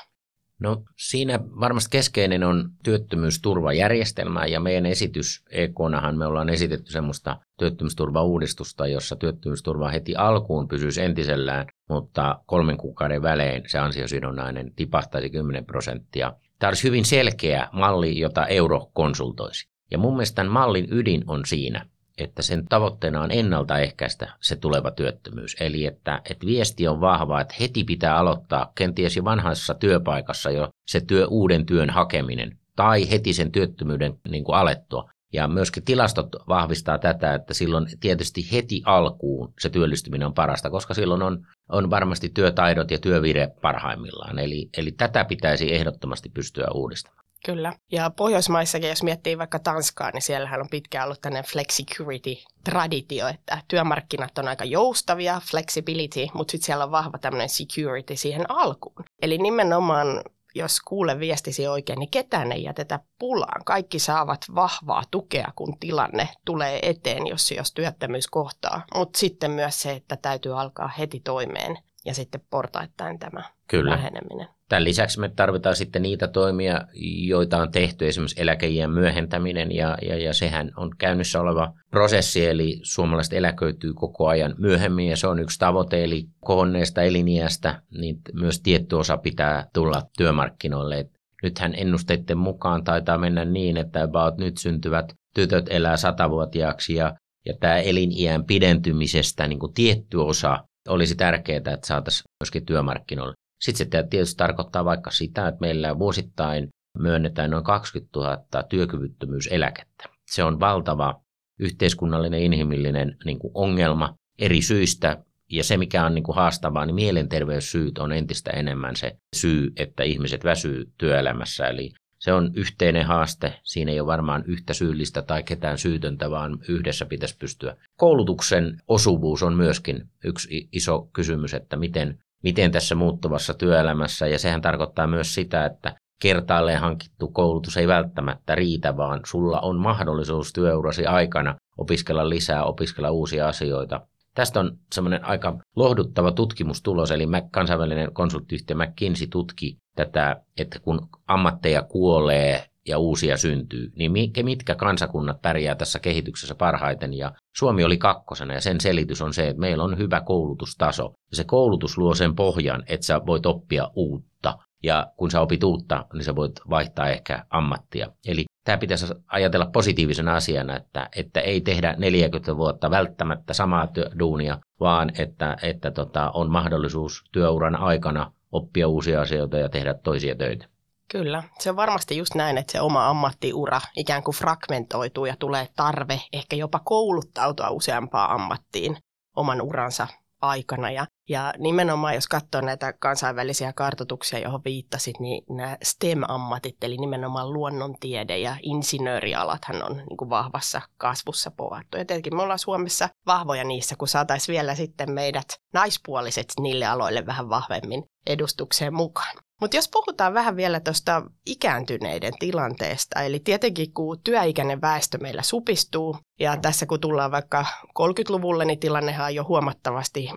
No 0.59 0.83
siinä 0.97 1.41
varmasti 1.61 1.91
keskeinen 1.91 2.45
on 2.45 2.71
työttömyysturvajärjestelmä 2.85 4.47
ja 4.47 4.61
meidän 4.61 4.87
esitys 4.87 5.45
EKnahan 5.51 6.19
me 6.19 6.27
ollaan 6.27 6.49
esitetty 6.49 6.93
semmoista 6.93 7.41
työttömyysturvauudistusta, 7.59 8.87
jossa 8.87 9.17
työttömyysturva 9.17 9.89
heti 9.89 10.17
alkuun 10.17 10.69
pysyisi 10.69 11.03
entisellään, 11.03 11.67
mutta 11.89 12.41
kolmen 12.47 12.77
kuukauden 12.77 13.23
välein 13.23 13.63
se 13.67 13.79
ansiosidonnainen 13.79 14.73
tipahtaisi 14.77 15.31
10 15.31 15.65
prosenttia. 15.65 16.33
Tämä 16.63 16.69
olisi 16.71 16.85
hyvin 16.85 17.05
selkeä 17.05 17.69
malli, 17.73 18.19
jota 18.19 18.47
euro 18.47 18.91
konsultoisi. 18.93 19.69
Ja 19.91 19.99
mun 19.99 20.13
mielestä 20.13 20.35
tämän 20.35 20.53
mallin 20.53 20.87
ydin 20.91 21.25
on 21.27 21.47
siinä, 21.47 21.87
että 22.19 22.43
sen 22.43 22.67
tavoitteena 22.69 23.21
on 23.21 23.31
ennaltaehkäistä 23.31 24.33
se 24.41 24.57
tuleva 24.57 24.91
työttömyys. 24.91 25.57
Eli 25.61 25.87
että, 25.87 26.23
että 26.31 26.47
viesti 26.47 26.89
on 26.89 27.01
vahva, 27.01 27.41
että 27.41 27.55
heti 27.61 27.85
pitää 27.85 28.17
aloittaa 28.17 28.73
kenties 28.75 29.17
jo 29.17 29.25
vanhassa 29.25 29.75
työpaikassa 29.75 30.51
jo 30.51 30.69
se 30.87 31.01
työ, 31.01 31.27
uuden 31.27 31.67
työn 31.67 31.91
hakeminen 31.91 32.59
tai 32.77 33.11
heti 33.11 33.33
sen 33.33 33.53
työttömyyden 33.53 34.15
niin 34.29 34.45
kuin 34.45 34.57
alettua. 34.57 35.11
Ja 35.33 35.49
myöskin 35.49 35.85
tilastot 35.85 36.29
vahvistaa 36.49 36.99
tätä, 36.99 37.35
että 37.35 37.55
silloin 37.55 37.87
tietysti 38.01 38.53
heti 38.53 38.83
alkuun 38.85 39.55
se 39.61 39.71
työllistyminen 39.71 40.27
on 40.27 40.35
parasta, 40.35 40.71
koska 40.71 40.95
silloin 40.95 41.23
on, 41.23 41.47
on 41.69 41.91
varmasti 41.91 42.29
työtaidot 42.29 42.91
ja 42.91 42.99
työvire 42.99 43.49
parhaimmillaan. 43.63 44.39
Eli, 44.39 44.69
eli 44.77 44.93
tätä 44.93 45.25
pitäisi 45.25 45.75
ehdottomasti 45.75 46.29
pystyä 46.29 46.67
uudistamaan. 46.75 47.23
Kyllä. 47.45 47.73
Ja 47.93 48.11
Pohjoismaissakin, 48.11 48.89
jos 48.89 49.03
miettii 49.03 49.39
vaikka 49.39 49.59
Tanskaa, 49.59 50.11
niin 50.11 50.23
siellähän 50.23 50.61
on 50.61 50.69
pitkään 50.71 51.05
ollut 51.05 51.21
tämmöinen 51.21 51.51
flexicurity-traditio, 51.51 53.29
että 53.29 53.59
työmarkkinat 53.69 54.39
on 54.39 54.49
aika 54.49 54.65
joustavia, 54.65 55.41
flexibility, 55.51 56.27
mutta 56.35 56.53
sitten 56.53 56.67
siellä 56.67 56.85
on 56.85 56.91
vahva 56.91 57.19
tämmöinen 57.19 57.49
security 57.49 58.17
siihen 58.17 58.51
alkuun. 58.51 59.05
Eli 59.23 59.39
nimenomaan 59.39 60.23
jos 60.55 60.81
kuule 60.81 61.19
viestisi 61.21 61.67
oikein, 61.67 61.99
niin 61.99 62.11
ketään 62.11 62.53
ei 62.53 62.63
jätetä 62.63 63.01
pulaan. 63.19 63.65
Kaikki 63.65 63.99
saavat 63.99 64.41
vahvaa 64.55 65.03
tukea, 65.11 65.53
kun 65.57 65.79
tilanne 65.79 66.29
tulee 66.45 66.79
eteen, 66.83 67.27
jos, 67.27 67.51
jos 67.51 67.73
työttömyys 67.73 68.27
kohtaa. 68.27 68.85
Mutta 68.95 69.19
sitten 69.19 69.51
myös 69.51 69.83
se, 69.83 69.93
että 69.93 70.17
täytyy 70.17 70.61
alkaa 70.61 70.89
heti 70.89 71.21
toimeen 71.21 71.79
ja 72.05 72.15
sitten 72.15 72.45
portaittain 72.51 73.19
tämä 73.19 73.43
Kyllä. 73.73 73.91
väheneminen. 73.91 74.49
Tämän 74.69 74.85
lisäksi 74.85 75.21
me 75.21 75.29
tarvitaan 75.29 75.77
sitten 75.77 76.03
niitä 76.03 76.29
toimia, 76.29 76.81
joita 77.27 77.59
on 77.59 77.71
tehty, 77.71 78.09
esimerkiksi 78.09 78.43
eläkeijän 78.43 78.91
myöhentäminen, 78.91 79.75
ja, 79.75 79.99
ja, 80.03 80.19
ja 80.19 80.35
sehän 80.35 80.71
on 80.77 80.91
käynnissä 80.99 81.41
oleva 81.41 81.73
prosessi, 81.91 82.47
eli 82.47 82.81
suomalaiset 82.83 83.33
eläköityy 83.33 83.95
koko 83.95 84.29
ajan 84.29 84.55
myöhemmin, 84.59 85.09
ja 85.09 85.17
se 85.17 85.27
on 85.27 85.39
yksi 85.39 85.59
tavoite, 85.59 86.05
eli 86.05 86.27
kohonneesta 86.41 87.03
eliniästä, 87.03 87.83
niin 87.91 88.17
myös 88.33 88.61
tietty 88.61 88.97
osa 88.97 89.17
pitää 89.17 89.67
tulla 89.75 90.03
työmarkkinoille. 90.19 90.99
Et 90.99 91.11
nythän 91.43 91.75
ennusteiden 91.77 92.39
mukaan 92.39 92.85
taitaa 92.85 93.19
mennä 93.19 93.45
niin, 93.45 93.77
että 93.77 94.03
about 94.03 94.39
nyt 94.39 94.59
syntyvät 94.59 95.13
tytöt 95.35 95.67
elää 95.71 95.97
satavuotiaaksi, 95.97 96.95
ja, 96.95 97.15
ja 97.47 97.55
tämä 97.61 97.79
eliniän 97.79 98.45
pidentymisestä 98.45 99.49
niin 99.49 99.59
kuin 99.59 99.75
tietty 99.75 100.17
osa 100.17 100.65
olisi 100.89 101.15
tärkeää, 101.15 101.57
että 101.57 101.87
saataisiin 101.87 102.25
myöskin 102.41 102.67
työmarkkinoille. 102.67 103.42
Sitten 103.63 103.87
se 103.93 104.07
tietysti 104.11 104.37
tarkoittaa 104.37 104.85
vaikka 104.85 105.11
sitä, 105.11 105.49
että 105.49 105.61
meillä 105.61 105.99
vuosittain 105.99 106.69
myönnetään 106.99 107.51
noin 107.51 107.65
20 107.65 108.19
000 108.21 108.63
työkyvyttömyyseläkettä. 108.63 110.05
Se 110.31 110.45
on 110.45 110.61
valtava 110.61 111.21
yhteiskunnallinen 111.61 112.43
inhimillinen 112.43 113.17
niin 113.25 113.39
kuin 113.39 113.51
ongelma 113.55 114.15
eri 114.39 114.63
syistä. 114.63 115.25
Ja 115.51 115.65
se, 115.65 115.77
mikä 115.77 116.07
on 116.07 116.15
niin 116.15 116.23
kuin 116.23 116.37
haastavaa, 116.37 116.87
niin 116.87 116.95
mielenterveyssyyt 116.95 117.99
on 117.99 118.13
entistä 118.13 118.51
enemmän 118.51 118.97
se 118.97 119.17
syy, 119.37 119.73
että 119.77 120.03
ihmiset 120.03 120.45
väsyy 120.45 120.93
työelämässä. 120.99 121.67
Eli 121.67 121.91
se 122.19 122.33
on 122.33 122.51
yhteinen 122.55 123.07
haaste. 123.07 123.61
Siinä 123.63 123.93
ei 123.93 124.01
ole 124.01 124.07
varmaan 124.07 124.45
yhtä 124.47 124.75
syyllistä 124.75 125.23
tai 125.23 125.43
ketään 125.43 125.79
syytöntä, 125.79 126.31
vaan 126.31 126.59
yhdessä 126.69 127.07
pitäisi 127.07 127.37
pystyä. 127.39 127.77
Koulutuksen 127.97 128.79
osuvuus 128.89 129.43
on 129.43 129.55
myöskin 129.55 130.11
yksi 130.25 130.69
iso 130.73 131.09
kysymys, 131.13 131.55
että 131.55 131.77
miten 131.77 132.19
miten 132.43 132.73
tässä 132.73 132.95
muuttuvassa 132.95 133.55
työelämässä, 133.55 134.27
ja 134.27 134.39
sehän 134.39 134.63
tarkoittaa 134.63 135.07
myös 135.07 135.35
sitä, 135.35 135.65
että 135.67 135.95
kertaalleen 136.23 136.81
hankittu 136.81 137.29
koulutus 137.29 137.77
ei 137.77 137.89
välttämättä 137.89 138.55
riitä, 138.55 138.97
vaan 138.97 139.21
sulla 139.27 139.61
on 139.61 139.81
mahdollisuus 139.81 140.53
työurasi 140.53 141.07
aikana 141.07 141.55
opiskella 141.79 142.29
lisää, 142.29 142.65
opiskella 142.65 143.11
uusia 143.11 143.49
asioita. 143.49 144.01
Tästä 144.35 144.61
on 144.61 144.79
semmoinen 144.93 145.25
aika 145.25 145.59
lohduttava 145.77 146.33
tutkimustulos, 146.33 147.11
eli 147.11 147.27
kansainvälinen 147.51 148.13
konsulttiyhtiö 148.13 148.77
McKinsey 148.77 149.27
tutki 149.27 149.77
tätä, 149.97 150.43
että 150.59 150.79
kun 150.79 151.09
ammatteja 151.27 151.83
kuolee 151.83 152.65
ja 152.89 152.99
uusia 152.99 153.37
syntyy, 153.37 153.93
niin 153.97 154.13
mitkä 154.43 154.75
kansakunnat 154.75 155.43
pärjää 155.43 155.75
tässä 155.75 155.99
kehityksessä 155.99 156.55
parhaiten. 156.55 157.15
Ja 157.15 157.33
Suomi 157.57 157.85
oli 157.85 157.99
kakkosena 157.99 158.55
ja 158.55 158.61
sen 158.61 158.81
selitys 158.81 159.23
on 159.23 159.35
se, 159.35 159.49
että 159.49 159.61
meillä 159.61 159.85
on 159.85 159.99
hyvä 159.99 160.21
koulutustaso. 160.21 161.05
Ja 161.31 161.37
se 161.37 161.45
koulutus 161.45 161.99
luo 161.99 162.15
sen 162.15 162.35
pohjan, 162.35 162.85
että 162.87 163.07
sä 163.07 163.21
voit 163.27 163.47
oppia 163.47 163.91
uutta. 163.97 164.59
Ja 164.83 165.07
kun 165.17 165.31
sä 165.31 165.41
opit 165.41 165.65
uutta, 165.65 166.07
niin 166.13 166.25
sä 166.25 166.37
voit 166.37 166.61
vaihtaa 166.71 167.09
ehkä 167.09 167.45
ammattia. 167.51 168.13
Eli 168.27 168.45
tämä 168.65 168.79
pitäisi 168.79 169.15
ajatella 169.27 169.67
positiivisena 169.67 170.35
asiana, 170.35 170.77
että, 170.77 171.09
että 171.17 171.41
ei 171.41 171.61
tehdä 171.61 171.95
40 171.99 172.57
vuotta 172.57 172.91
välttämättä 172.91 173.55
samaa 173.55 173.87
työ, 173.87 174.11
duunia, 174.19 174.59
vaan 174.81 175.13
että, 175.19 175.57
että 175.63 175.91
tota, 175.91 176.31
on 176.31 176.51
mahdollisuus 176.51 177.25
työuran 177.33 177.77
aikana 177.77 178.33
oppia 178.53 178.89
uusia 178.89 179.21
asioita 179.21 179.59
ja 179.59 179.69
tehdä 179.69 179.95
toisia 179.95 180.35
töitä. 180.35 180.72
Kyllä, 181.13 181.43
se 181.59 181.71
on 181.71 181.77
varmasti 181.77 182.17
just 182.17 182.35
näin, 182.35 182.59
että 182.59 182.73
se 182.73 182.81
oma 182.81 183.09
ammattiura 183.09 183.81
ikään 183.97 184.23
kuin 184.23 184.35
fragmentoituu 184.35 185.25
ja 185.25 185.37
tulee 185.39 185.69
tarve 185.77 186.21
ehkä 186.33 186.57
jopa 186.57 186.81
kouluttautua 186.85 187.71
useampaan 187.71 188.31
ammattiin 188.31 188.97
oman 189.37 189.63
uransa 189.63 190.07
aikana. 190.43 190.91
Ja, 190.91 191.07
ja 191.29 191.55
nimenomaan, 191.59 192.15
jos 192.15 192.29
katsoo 192.29 192.61
näitä 192.61 192.93
kansainvälisiä 192.93 193.73
kartoituksia, 193.73 194.39
johon 194.39 194.61
viittasit, 194.65 195.21
niin 195.21 195.45
nämä 195.57 195.77
STEM-ammatit, 195.85 196.77
eli 196.83 196.97
nimenomaan 196.97 197.53
luonnontiede 197.53 198.39
ja 198.39 198.57
insinöörialathan 198.63 199.85
on 199.85 199.97
niin 199.97 200.17
kuin 200.17 200.31
vahvassa 200.31 200.81
kasvussa 200.97 201.51
povattu. 201.51 201.97
Ja 201.97 202.05
tietenkin 202.05 202.37
me 202.37 202.43
ollaan 202.43 202.59
Suomessa 202.59 203.09
vahvoja 203.27 203.65
niissä, 203.65 203.97
kun 203.97 204.09
saataisiin 204.09 204.53
vielä 204.53 204.75
sitten 204.75 205.13
meidät 205.13 205.49
naispuoliset 205.73 206.53
niille 206.61 206.87
aloille 206.87 207.27
vähän 207.27 207.49
vahvemmin 207.49 208.05
edustukseen 208.27 208.95
mukaan. 208.95 209.37
Mutta 209.63 209.77
jos 209.77 209.89
puhutaan 209.89 210.35
vähän 210.35 210.57
vielä 210.57 210.81
tuosta 210.81 211.23
ikääntyneiden 211.47 212.33
tilanteesta, 212.39 213.23
eli 213.23 213.41
tietenkin 213.41 213.95
kun 213.95 214.21
työikäinen 214.25 214.81
väestö 214.81 215.19
meillä 215.19 215.43
supistuu, 215.43 216.17
ja 216.41 216.57
tässä 216.57 216.87
kun 216.87 217.01
tullaan 217.01 217.31
vaikka 217.31 217.67
30-luvulle, 217.99 218.65
niin 218.65 218.79
tilannehan 218.79 219.27
on 219.27 219.35
jo 219.35 219.45
huomattavasti 219.45 220.31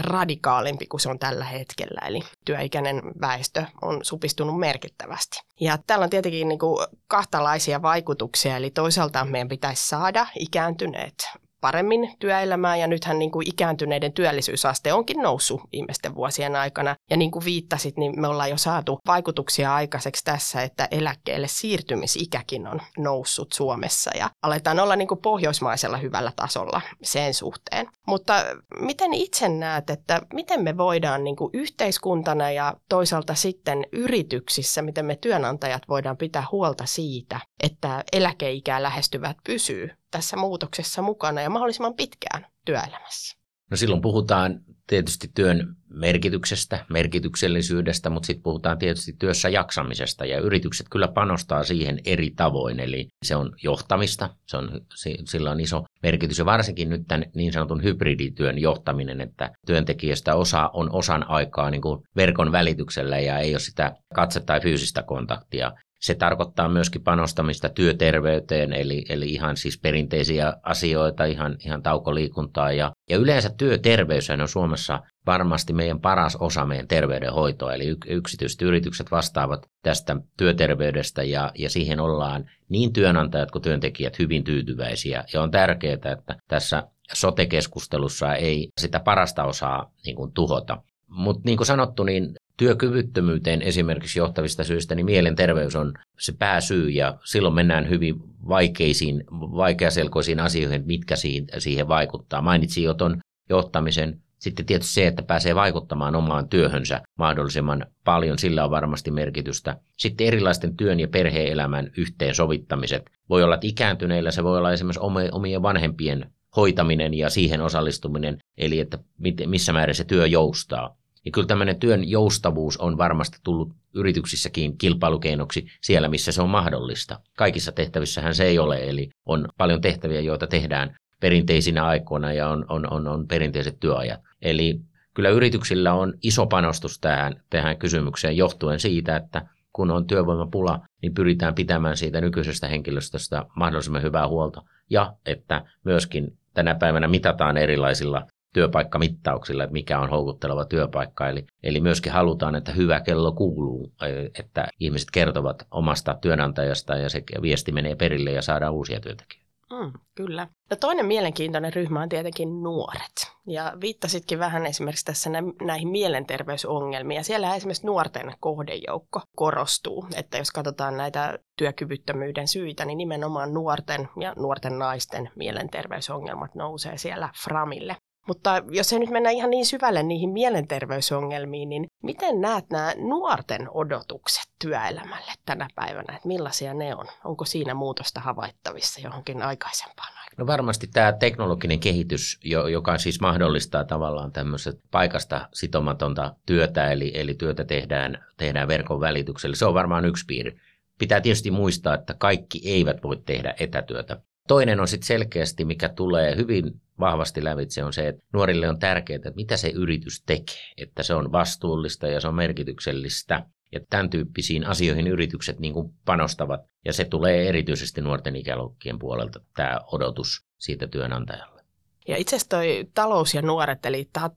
radikaalimpi 0.00 0.86
kuin 0.86 1.00
se 1.00 1.08
on 1.08 1.18
tällä 1.18 1.44
hetkellä, 1.44 2.00
eli 2.06 2.20
työikäinen 2.44 3.02
väestö 3.20 3.64
on 3.82 4.00
supistunut 4.02 4.58
merkittävästi. 4.58 5.40
Ja 5.60 5.78
täällä 5.86 6.04
on 6.04 6.10
tietenkin 6.10 6.48
niin 6.48 6.58
kuin 6.58 6.86
kahtalaisia 7.08 7.82
vaikutuksia, 7.82 8.56
eli 8.56 8.70
toisaalta 8.70 9.24
meidän 9.24 9.48
pitäisi 9.48 9.88
saada 9.88 10.26
ikääntyneet 10.38 11.14
paremmin 11.60 12.14
työelämään 12.18 12.80
ja 12.80 12.86
nythän 12.86 13.18
niin 13.18 13.30
kuin 13.30 13.48
ikääntyneiden 13.48 14.12
työllisyysaste 14.12 14.92
onkin 14.92 15.22
noussut 15.22 15.60
viimeisten 15.72 16.14
vuosien 16.14 16.56
aikana. 16.56 16.96
Ja 17.10 17.16
niin 17.16 17.30
kuin 17.30 17.44
viittasit, 17.44 17.96
niin 17.96 18.20
me 18.20 18.28
ollaan 18.28 18.50
jo 18.50 18.56
saatu 18.56 18.98
vaikutuksia 19.06 19.74
aikaiseksi 19.74 20.24
tässä, 20.24 20.62
että 20.62 20.88
eläkkeelle 20.90 21.48
siirtymisikäkin 21.48 22.66
on 22.66 22.80
noussut 22.98 23.52
Suomessa 23.52 24.10
ja 24.18 24.30
aletaan 24.42 24.80
olla 24.80 24.96
niin 24.96 25.08
kuin 25.08 25.22
pohjoismaisella 25.22 25.96
hyvällä 25.96 26.32
tasolla 26.36 26.80
sen 27.02 27.34
suhteen. 27.34 27.86
Mutta 28.06 28.44
miten 28.80 29.14
itse 29.14 29.48
näet, 29.48 29.90
että 29.90 30.22
miten 30.32 30.62
me 30.62 30.76
voidaan 30.76 31.24
niin 31.24 31.36
kuin 31.36 31.50
yhteiskuntana 31.52 32.50
ja 32.50 32.74
toisaalta 32.88 33.34
sitten 33.34 33.86
yrityksissä, 33.92 34.82
miten 34.82 35.06
me 35.06 35.16
työnantajat 35.16 35.82
voidaan 35.88 36.16
pitää 36.16 36.44
huolta 36.52 36.86
siitä, 36.86 37.40
että 37.62 38.04
eläkeikää 38.12 38.82
lähestyvät 38.82 39.36
pysyy 39.44 39.99
tässä 40.10 40.36
muutoksessa 40.36 41.02
mukana 41.02 41.40
ja 41.40 41.50
mahdollisimman 41.50 41.94
pitkään 41.94 42.46
työelämässä? 42.64 43.40
No 43.70 43.76
silloin 43.76 44.02
puhutaan 44.02 44.60
tietysti 44.86 45.30
työn 45.34 45.76
merkityksestä, 45.88 46.84
merkityksellisyydestä, 46.88 48.10
mutta 48.10 48.26
sitten 48.26 48.42
puhutaan 48.42 48.78
tietysti 48.78 49.12
työssä 49.18 49.48
jaksamisesta 49.48 50.26
ja 50.26 50.40
yritykset 50.40 50.86
kyllä 50.90 51.08
panostaa 51.08 51.64
siihen 51.64 52.00
eri 52.04 52.30
tavoin, 52.36 52.80
eli 52.80 53.08
se 53.24 53.36
on 53.36 53.52
johtamista, 53.62 54.34
se 54.46 54.56
on, 54.56 54.80
sillä 55.24 55.50
on 55.50 55.60
iso 55.60 55.84
merkitys 56.02 56.38
ja 56.38 56.44
varsinkin 56.44 56.90
nyt 56.90 57.02
tämän 57.08 57.30
niin 57.34 57.52
sanotun 57.52 57.82
hybridityön 57.82 58.58
johtaminen, 58.58 59.20
että 59.20 59.50
työntekijästä 59.66 60.34
osa 60.34 60.70
on 60.72 60.92
osan 60.92 61.30
aikaa 61.30 61.70
niin 61.70 61.82
kuin 61.82 62.02
verkon 62.16 62.52
välityksellä 62.52 63.18
ja 63.18 63.38
ei 63.38 63.52
ole 63.52 63.60
sitä 63.60 63.96
katse- 64.14 64.40
tai 64.40 64.60
fyysistä 64.60 65.02
kontaktia. 65.02 65.72
Se 66.00 66.14
tarkoittaa 66.14 66.68
myöskin 66.68 67.02
panostamista 67.02 67.68
työterveyteen, 67.68 68.72
eli, 68.72 69.04
eli 69.08 69.28
ihan 69.28 69.56
siis 69.56 69.78
perinteisiä 69.78 70.54
asioita, 70.62 71.24
ihan, 71.24 71.56
ihan 71.64 71.82
taukoliikuntaa. 71.82 72.72
Ja, 72.72 72.92
ja 73.10 73.16
yleensä 73.16 73.50
työterveys 73.58 74.30
on 74.30 74.48
Suomessa 74.48 75.00
varmasti 75.26 75.72
meidän 75.72 76.00
paras 76.00 76.36
osa 76.36 76.66
meidän 76.66 76.88
terveydenhoitoa, 76.88 77.74
eli 77.74 77.96
yksityiset 78.06 78.62
yritykset 78.62 79.10
vastaavat 79.10 79.66
tästä 79.82 80.16
työterveydestä 80.36 81.22
ja, 81.22 81.52
ja 81.58 81.70
siihen 81.70 82.00
ollaan 82.00 82.50
niin 82.68 82.92
työnantajat 82.92 83.50
kuin 83.50 83.62
työntekijät 83.62 84.18
hyvin 84.18 84.44
tyytyväisiä. 84.44 85.24
Ja 85.32 85.42
on 85.42 85.50
tärkeää, 85.50 85.94
että 85.94 86.36
tässä 86.48 86.82
sote-keskustelussa 87.12 88.34
ei 88.34 88.68
sitä 88.80 89.00
parasta 89.00 89.44
osaa 89.44 89.92
niin 90.06 90.16
kuin, 90.16 90.32
tuhota. 90.32 90.82
Mutta 91.08 91.42
niin 91.44 91.56
kuin 91.56 91.66
sanottu, 91.66 92.04
niin 92.04 92.34
työkyvyttömyyteen 92.60 93.62
esimerkiksi 93.62 94.18
johtavista 94.18 94.64
syistä, 94.64 94.94
niin 94.94 95.06
mielenterveys 95.06 95.76
on 95.76 95.92
se 96.18 96.32
pääsyy 96.38 96.90
ja 96.90 97.18
silloin 97.24 97.54
mennään 97.54 97.88
hyvin 97.88 98.14
vaikeisiin, 98.48 99.24
vaikeaselkoisiin 99.32 100.40
asioihin, 100.40 100.82
mitkä 100.86 101.14
siihen 101.58 101.88
vaikuttaa. 101.88 102.42
Mainitsin 102.42 102.84
jo 102.84 102.94
tuon 102.94 103.18
johtamisen. 103.50 104.20
Sitten 104.38 104.66
tietysti 104.66 104.94
se, 104.94 105.06
että 105.06 105.22
pääsee 105.22 105.54
vaikuttamaan 105.54 106.16
omaan 106.16 106.48
työhönsä 106.48 107.00
mahdollisimman 107.18 107.86
paljon, 108.04 108.38
sillä 108.38 108.64
on 108.64 108.70
varmasti 108.70 109.10
merkitystä. 109.10 109.76
Sitten 109.98 110.26
erilaisten 110.26 110.76
työn 110.76 111.00
ja 111.00 111.08
perhe-elämän 111.08 111.90
yhteensovittamiset. 111.96 113.10
Voi 113.28 113.42
olla, 113.42 113.54
että 113.54 113.66
ikääntyneillä 113.66 114.30
se 114.30 114.44
voi 114.44 114.58
olla 114.58 114.72
esimerkiksi 114.72 115.00
omien 115.32 115.62
vanhempien 115.62 116.32
hoitaminen 116.56 117.14
ja 117.14 117.30
siihen 117.30 117.60
osallistuminen, 117.60 118.38
eli 118.58 118.80
että 118.80 118.98
missä 119.46 119.72
määrin 119.72 119.94
se 119.94 120.04
työ 120.04 120.26
joustaa. 120.26 120.99
Ja 121.24 121.30
kyllä 121.30 121.46
tämmöinen 121.46 121.80
työn 121.80 122.08
joustavuus 122.08 122.76
on 122.76 122.98
varmasti 122.98 123.38
tullut 123.44 123.72
yrityksissäkin 123.94 124.78
kilpailukeinoksi 124.78 125.66
siellä, 125.80 126.08
missä 126.08 126.32
se 126.32 126.42
on 126.42 126.50
mahdollista. 126.50 127.20
Kaikissa 127.36 127.72
tehtävissähän 127.72 128.34
se 128.34 128.44
ei 128.44 128.58
ole, 128.58 128.88
eli 128.88 129.10
on 129.26 129.48
paljon 129.58 129.80
tehtäviä, 129.80 130.20
joita 130.20 130.46
tehdään 130.46 130.96
perinteisinä 131.20 131.86
aikoina 131.86 132.32
ja 132.32 132.48
on, 132.48 132.64
on, 132.68 132.92
on, 132.92 133.08
on 133.08 133.28
perinteiset 133.28 133.80
työajat. 133.80 134.20
Eli 134.42 134.80
kyllä 135.14 135.28
yrityksillä 135.28 135.94
on 135.94 136.14
iso 136.22 136.46
panostus 136.46 136.98
tähän, 137.00 137.42
tähän 137.50 137.78
kysymykseen 137.78 138.36
johtuen 138.36 138.80
siitä, 138.80 139.16
että 139.16 139.46
kun 139.72 139.90
on 139.90 140.06
työvoimapula, 140.06 140.80
niin 141.02 141.14
pyritään 141.14 141.54
pitämään 141.54 141.96
siitä 141.96 142.20
nykyisestä 142.20 142.68
henkilöstöstä 142.68 143.44
mahdollisimman 143.56 144.02
hyvää 144.02 144.28
huolta. 144.28 144.62
Ja 144.90 145.12
että 145.26 145.64
myöskin 145.84 146.38
tänä 146.54 146.74
päivänä 146.74 147.08
mitataan 147.08 147.56
erilaisilla 147.56 148.26
työpaikkamittauksilla, 148.52 149.64
että 149.64 149.72
mikä 149.72 149.98
on 149.98 150.10
houkutteleva 150.10 150.64
työpaikka. 150.64 151.28
Eli, 151.28 151.46
eli 151.62 151.80
myöskin 151.80 152.12
halutaan, 152.12 152.54
että 152.54 152.72
hyvä 152.72 153.00
kello 153.00 153.32
kuuluu, 153.32 153.92
että 154.38 154.68
ihmiset 154.80 155.08
kertovat 155.10 155.66
omasta 155.70 156.18
työnantajasta 156.20 156.96
ja 156.96 157.08
se 157.08 157.22
viesti 157.42 157.72
menee 157.72 157.96
perille 157.96 158.32
ja 158.32 158.42
saadaan 158.42 158.72
uusia 158.72 159.00
työntekijöitä. 159.00 159.50
Mm, 159.72 159.92
kyllä. 160.14 160.48
Ja 160.70 160.76
toinen 160.76 161.06
mielenkiintoinen 161.06 161.72
ryhmä 161.72 162.02
on 162.02 162.08
tietenkin 162.08 162.62
nuoret. 162.62 163.32
Ja 163.46 163.72
viittasitkin 163.80 164.38
vähän 164.38 164.66
esimerkiksi 164.66 165.04
tässä 165.04 165.30
näihin 165.62 165.88
mielenterveysongelmiin. 165.88 167.16
Ja 167.16 167.24
siellä 167.24 167.54
esimerkiksi 167.54 167.86
nuorten 167.86 168.32
kohdejoukko 168.40 169.20
korostuu. 169.36 170.06
Että 170.16 170.38
jos 170.38 170.50
katsotaan 170.50 170.96
näitä 170.96 171.38
työkyvyttömyyden 171.56 172.48
syitä, 172.48 172.84
niin 172.84 172.98
nimenomaan 172.98 173.54
nuorten 173.54 174.08
ja 174.20 174.34
nuorten 174.36 174.78
naisten 174.78 175.30
mielenterveysongelmat 175.36 176.54
nousee 176.54 176.98
siellä 176.98 177.28
framille. 177.44 177.96
Mutta 178.28 178.62
jos 178.70 178.92
ei 178.92 178.98
nyt 178.98 179.10
mennä 179.10 179.30
ihan 179.30 179.50
niin 179.50 179.66
syvälle 179.66 180.02
niihin 180.02 180.30
mielenterveysongelmiin, 180.30 181.68
niin 181.68 181.86
miten 182.02 182.40
näet 182.40 182.70
nämä 182.70 182.92
nuorten 182.96 183.68
odotukset 183.70 184.44
työelämälle 184.58 185.32
tänä 185.46 185.68
päivänä, 185.74 186.16
että 186.16 186.28
millaisia 186.28 186.74
ne 186.74 186.94
on? 186.94 187.06
Onko 187.24 187.44
siinä 187.44 187.74
muutosta 187.74 188.20
havaittavissa 188.20 189.00
johonkin 189.00 189.42
aikaisempaan 189.42 190.08
aikaan? 190.08 190.30
No 190.38 190.46
varmasti 190.46 190.86
tämä 190.86 191.12
teknologinen 191.12 191.80
kehitys, 191.80 192.40
joka 192.70 192.98
siis 192.98 193.20
mahdollistaa 193.20 193.84
tavallaan 193.84 194.32
tämmöiset 194.32 194.80
paikasta 194.90 195.48
sitomatonta 195.54 196.34
työtä, 196.46 196.92
eli, 196.92 197.12
eli 197.14 197.34
työtä 197.34 197.64
tehdään, 197.64 198.24
tehdään 198.36 198.68
verkon 198.68 199.00
välityksellä, 199.00 199.56
se 199.56 199.66
on 199.66 199.74
varmaan 199.74 200.04
yksi 200.04 200.24
piiri. 200.26 200.60
Pitää 200.98 201.20
tietysti 201.20 201.50
muistaa, 201.50 201.94
että 201.94 202.14
kaikki 202.14 202.60
eivät 202.64 203.02
voi 203.02 203.16
tehdä 203.26 203.54
etätyötä. 203.58 204.20
Toinen 204.48 204.80
on 204.80 204.88
sitten 204.88 205.06
selkeästi, 205.06 205.64
mikä 205.64 205.88
tulee 205.88 206.36
hyvin 206.36 206.80
vahvasti 207.00 207.44
lävitse, 207.44 207.84
on 207.84 207.92
se, 207.92 208.08
että 208.08 208.22
nuorille 208.32 208.68
on 208.68 208.78
tärkeää, 208.78 209.16
että 209.16 209.32
mitä 209.36 209.56
se 209.56 209.68
yritys 209.68 210.22
tekee, 210.26 210.72
että 210.76 211.02
se 211.02 211.14
on 211.14 211.32
vastuullista 211.32 212.06
ja 212.06 212.20
se 212.20 212.28
on 212.28 212.34
merkityksellistä. 212.34 213.46
Ja 213.72 213.80
tämän 213.90 214.10
tyyppisiin 214.10 214.66
asioihin 214.66 215.06
yritykset 215.06 215.58
niin 215.58 215.74
kuin 215.74 215.92
panostavat, 216.04 216.60
ja 216.84 216.92
se 216.92 217.04
tulee 217.04 217.48
erityisesti 217.48 218.00
nuorten 218.00 218.36
ikäluokkien 218.36 218.98
puolelta, 218.98 219.40
tämä 219.56 219.80
odotus 219.92 220.46
siitä 220.58 220.86
työnantajalle. 220.86 221.62
Ja 222.08 222.16
itse 222.16 222.36
asiassa 222.36 222.48
toi 222.48 222.88
talous 222.94 223.34
ja 223.34 223.42
nuoret, 223.42 223.86
eli 223.86 224.08
TAT 224.12 224.34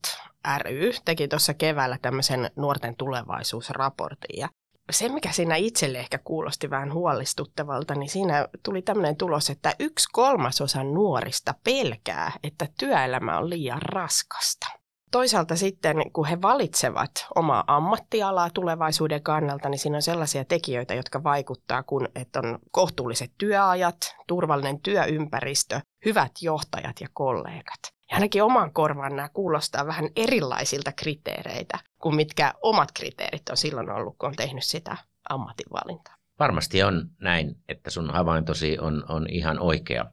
ry, 0.57 0.91
teki 1.05 1.27
tuossa 1.27 1.53
keväällä 1.53 1.97
tämmöisen 2.01 2.51
nuorten 2.55 2.95
tulevaisuusraportin. 2.95 4.39
Ja 4.39 4.49
se, 4.91 5.09
mikä 5.09 5.31
siinä 5.31 5.55
itselle 5.55 5.99
ehkä 5.99 6.19
kuulosti 6.23 6.69
vähän 6.69 6.93
huolestuttavalta, 6.93 7.95
niin 7.95 8.09
siinä 8.09 8.47
tuli 8.63 8.81
tämmöinen 8.81 9.15
tulos, 9.15 9.49
että 9.49 9.75
yksi 9.79 10.09
kolmasosa 10.11 10.83
nuorista 10.83 11.53
pelkää, 11.63 12.31
että 12.43 12.67
työelämä 12.79 13.37
on 13.37 13.49
liian 13.49 13.81
raskasta. 13.81 14.67
Toisaalta 15.11 15.55
sitten, 15.55 15.97
kun 16.13 16.25
he 16.25 16.41
valitsevat 16.41 17.11
omaa 17.35 17.63
ammattialaa 17.67 18.49
tulevaisuuden 18.49 19.23
kannalta, 19.23 19.69
niin 19.69 19.79
siinä 19.79 19.95
on 19.95 20.01
sellaisia 20.01 20.45
tekijöitä, 20.45 20.93
jotka 20.93 21.23
vaikuttaa, 21.23 21.83
kun 21.83 22.07
että 22.15 22.39
on 22.39 22.59
kohtuulliset 22.71 23.31
työajat, 23.37 24.15
turvallinen 24.27 24.81
työympäristö, 24.81 25.81
hyvät 26.05 26.31
johtajat 26.41 27.01
ja 27.01 27.07
kollegat. 27.13 27.79
Ja 28.11 28.15
ainakin 28.15 28.43
oman 28.43 28.73
korvaan 28.73 29.15
nämä 29.15 29.29
kuulostaa 29.29 29.87
vähän 29.87 30.09
erilaisilta 30.15 30.91
kriteereitä 30.91 31.79
kuin 32.03 32.15
mitkä 32.15 32.53
omat 32.61 32.91
kriteerit 32.91 33.49
on 33.49 33.57
silloin 33.57 33.89
ollut, 33.89 34.15
kun 34.17 34.29
on 34.29 34.35
tehnyt 34.35 34.63
sitä 34.63 34.97
ammatinvalintaa. 35.29 36.15
Varmasti 36.39 36.83
on 36.83 37.09
näin, 37.21 37.55
että 37.69 37.89
sun 37.89 38.09
havaintosi 38.09 38.79
on, 38.79 39.05
on 39.09 39.25
ihan 39.29 39.59
oikea. 39.59 40.05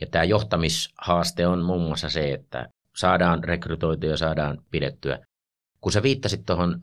Ja 0.00 0.06
tämä 0.06 0.24
johtamishaaste 0.24 1.46
on 1.46 1.64
muun 1.64 1.82
muassa 1.82 2.10
se, 2.10 2.32
että 2.32 2.68
saadaan 2.96 3.44
rekrytoitua 3.44 4.10
ja 4.10 4.16
saadaan 4.16 4.58
pidettyä. 4.70 5.18
Kun 5.80 5.92
sä 5.92 6.02
viittasit 6.02 6.46
tuohon 6.46 6.80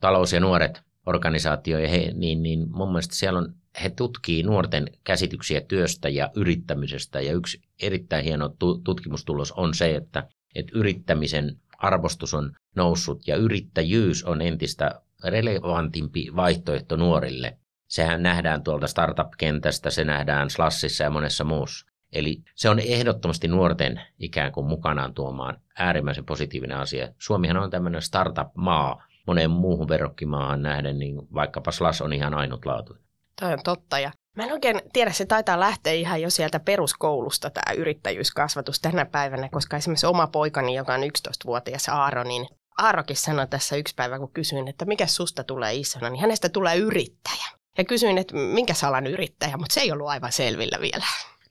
talous- 0.00 0.32
ja 0.32 0.40
nuoret 0.40 0.82
organisaatioihin, 1.06 1.90
he, 1.90 2.12
niin, 2.14 2.42
niin 2.42 2.70
mun 2.70 2.88
mielestä 2.88 3.14
siellä 3.14 3.38
on, 3.38 3.54
he 3.82 3.90
tutkii 3.90 4.42
nuorten 4.42 4.86
käsityksiä 5.04 5.60
työstä 5.60 6.08
ja 6.08 6.30
yrittämisestä. 6.36 7.20
Ja 7.20 7.32
yksi 7.32 7.60
erittäin 7.82 8.24
hieno 8.24 8.50
tutkimustulos 8.84 9.52
on 9.52 9.74
se, 9.74 9.96
että, 9.96 10.28
että 10.54 10.72
yrittämisen 10.74 11.56
arvostus 11.78 12.34
on 12.34 12.52
noussut 12.76 13.28
ja 13.28 13.36
yrittäjyys 13.36 14.24
on 14.24 14.42
entistä 14.42 15.00
relevantimpi 15.24 16.36
vaihtoehto 16.36 16.96
nuorille. 16.96 17.58
Sehän 17.88 18.22
nähdään 18.22 18.62
tuolta 18.62 18.86
startup-kentästä, 18.86 19.90
se 19.90 20.04
nähdään 20.04 20.50
Slassissa 20.50 21.04
ja 21.04 21.10
monessa 21.10 21.44
muussa. 21.44 21.86
Eli 22.12 22.42
se 22.54 22.70
on 22.70 22.78
ehdottomasti 22.78 23.48
nuorten 23.48 24.00
ikään 24.18 24.52
kuin 24.52 24.66
mukanaan 24.66 25.14
tuomaan 25.14 25.60
äärimmäisen 25.78 26.24
positiivinen 26.24 26.76
asia. 26.76 27.08
Suomihan 27.18 27.56
on 27.56 27.70
tämmöinen 27.70 28.02
startup-maa, 28.02 29.04
moneen 29.26 29.50
muuhun 29.50 29.88
verrokkimaahan 29.88 30.62
nähden, 30.62 30.98
niin 30.98 31.16
vaikkapa 31.34 31.72
Slash 31.72 32.02
on 32.02 32.12
ihan 32.12 32.34
ainutlaatuinen. 32.34 33.04
Toi 33.40 33.52
on 33.52 33.62
totta 33.64 33.98
ja 33.98 34.12
Mä 34.36 34.44
en 34.44 34.52
oikein 34.52 34.80
tiedä, 34.92 35.12
se 35.12 35.26
taitaa 35.26 35.60
lähteä 35.60 35.92
ihan 35.92 36.22
jo 36.22 36.30
sieltä 36.30 36.60
peruskoulusta 36.60 37.50
tämä 37.50 37.72
yrittäjyyskasvatus 37.72 38.80
tänä 38.80 39.04
päivänä, 39.04 39.48
koska 39.48 39.76
esimerkiksi 39.76 40.06
oma 40.06 40.26
poikani, 40.26 40.74
joka 40.74 40.94
on 40.94 41.00
11-vuotias 41.00 41.88
Aaro, 41.88 42.24
niin 42.24 42.46
Aarokin 42.78 43.16
sanoi 43.16 43.46
tässä 43.46 43.76
yksi 43.76 43.94
päivä, 43.94 44.18
kun 44.18 44.32
kysyin, 44.32 44.68
että 44.68 44.84
mikä 44.84 45.06
susta 45.06 45.44
tulee 45.44 45.74
isona, 45.74 46.10
niin 46.10 46.20
hänestä 46.20 46.48
tulee 46.48 46.76
yrittäjä. 46.76 47.46
Ja 47.78 47.84
kysyin, 47.84 48.18
että 48.18 48.34
minkä 48.34 48.74
salan 48.74 49.06
yrittäjä, 49.06 49.56
mutta 49.56 49.74
se 49.74 49.80
ei 49.80 49.92
ollut 49.92 50.08
aivan 50.08 50.32
selvillä 50.32 50.78
vielä. 50.80 51.04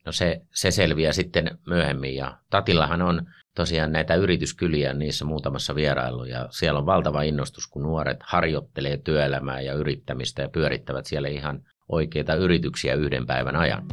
No 0.05 0.11
se, 0.11 0.41
se 0.53 0.71
selviää 0.71 1.11
sitten 1.11 1.57
myöhemmin 1.67 2.15
ja 2.15 2.37
Tatillahan 2.49 3.01
on 3.01 3.27
tosiaan 3.55 3.91
näitä 3.91 4.15
yrityskyliä 4.15 4.93
niissä 4.93 5.25
muutamassa 5.25 5.75
vierailu 5.75 6.25
ja 6.25 6.47
siellä 6.49 6.79
on 6.79 6.85
valtava 6.85 7.21
innostus, 7.21 7.67
kun 7.67 7.83
nuoret 7.83 8.17
harjoittelee 8.23 8.97
työelämää 8.97 9.61
ja 9.61 9.73
yrittämistä 9.73 10.41
ja 10.41 10.49
pyörittävät 10.49 11.05
siellä 11.05 11.27
ihan 11.27 11.63
oikeita 11.89 12.35
yrityksiä 12.35 12.93
yhden 12.93 13.27
päivän 13.27 13.55
ajan. 13.55 13.87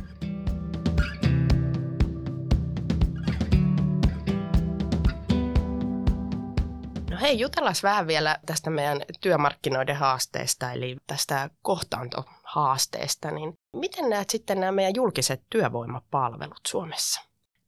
Hei, 7.29 7.41
jutellaan 7.41 7.75
vähän 7.83 8.07
vielä 8.07 8.39
tästä 8.47 8.71
meidän 8.71 9.03
työmarkkinoiden 9.21 9.97
haasteesta, 9.97 10.73
eli 10.73 10.97
tästä 11.07 11.51
kohtaantohaasteesta. 11.63 13.31
Niin 13.31 13.53
miten 13.77 14.11
näet 14.11 14.31
sitten 14.31 14.61
nämä 14.61 14.73
meidän 14.73 14.95
julkiset 14.95 15.43
työvoimapalvelut 15.51 16.61
Suomessa? 16.67 17.21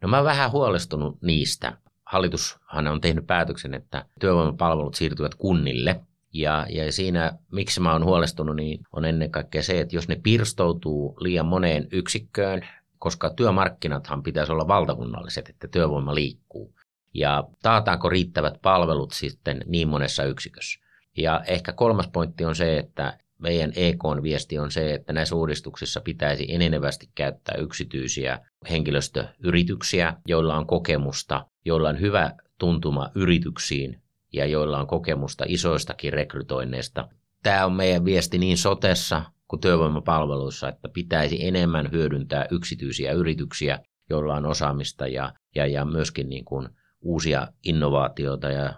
No 0.02 0.08
mä 0.08 0.16
oon 0.16 0.24
vähän 0.24 0.52
huolestunut 0.52 1.22
niistä. 1.22 1.76
Hallitushan 2.06 2.88
on 2.88 3.00
tehnyt 3.00 3.26
päätöksen, 3.26 3.74
että 3.74 4.04
työvoimapalvelut 4.20 4.94
siirtyvät 4.94 5.34
kunnille. 5.34 6.00
Ja, 6.32 6.66
ja 6.68 6.92
siinä, 6.92 7.32
miksi 7.52 7.80
mä 7.80 7.92
oon 7.92 8.04
huolestunut, 8.04 8.56
niin 8.56 8.80
on 8.92 9.04
ennen 9.04 9.30
kaikkea 9.30 9.62
se, 9.62 9.80
että 9.80 9.96
jos 9.96 10.08
ne 10.08 10.20
pirstoutuu 10.22 11.16
liian 11.20 11.46
moneen 11.46 11.88
yksikköön, 11.92 12.66
koska 12.98 13.30
työmarkkinathan 13.30 14.22
pitäisi 14.22 14.52
olla 14.52 14.68
valtakunnalliset, 14.68 15.48
että 15.48 15.68
työvoima 15.68 16.14
liikkuu. 16.14 16.74
Ja 17.14 17.44
taataanko 17.62 18.08
riittävät 18.08 18.54
palvelut 18.62 19.12
sitten 19.12 19.64
niin 19.66 19.88
monessa 19.88 20.24
yksikössä. 20.24 20.80
Ja 21.16 21.40
ehkä 21.46 21.72
kolmas 21.72 22.08
pointti 22.08 22.44
on 22.44 22.54
se, 22.54 22.78
että 22.78 23.18
meidän 23.38 23.72
EK-viesti 23.76 24.58
on 24.58 24.70
se, 24.70 24.94
että 24.94 25.12
näissä 25.12 25.36
uudistuksissa 25.36 26.00
pitäisi 26.00 26.54
enenevästi 26.54 27.10
käyttää 27.14 27.54
yksityisiä 27.54 28.38
henkilöstöyrityksiä, 28.70 30.14
joilla 30.26 30.56
on 30.56 30.66
kokemusta, 30.66 31.46
joilla 31.64 31.88
on 31.88 32.00
hyvä 32.00 32.32
tuntuma 32.58 33.10
yrityksiin 33.14 34.02
ja 34.32 34.46
joilla 34.46 34.80
on 34.80 34.86
kokemusta 34.86 35.44
isoistakin 35.48 36.12
rekrytoinneista. 36.12 37.08
Tämä 37.42 37.66
on 37.66 37.72
meidän 37.72 38.04
viesti 38.04 38.38
niin 38.38 38.58
sotessa 38.58 39.22
kuin 39.48 39.60
työvoimapalveluissa, 39.60 40.68
että 40.68 40.88
pitäisi 40.88 41.46
enemmän 41.46 41.90
hyödyntää 41.92 42.46
yksityisiä 42.50 43.12
yrityksiä, 43.12 43.78
joilla 44.10 44.34
on 44.34 44.46
osaamista 44.46 45.06
ja, 45.06 45.32
ja, 45.54 45.66
ja 45.66 45.84
myöskin 45.84 46.28
niin 46.28 46.44
kuin 46.44 46.68
uusia 47.02 47.48
innovaatioita 47.64 48.50
ja, 48.50 48.74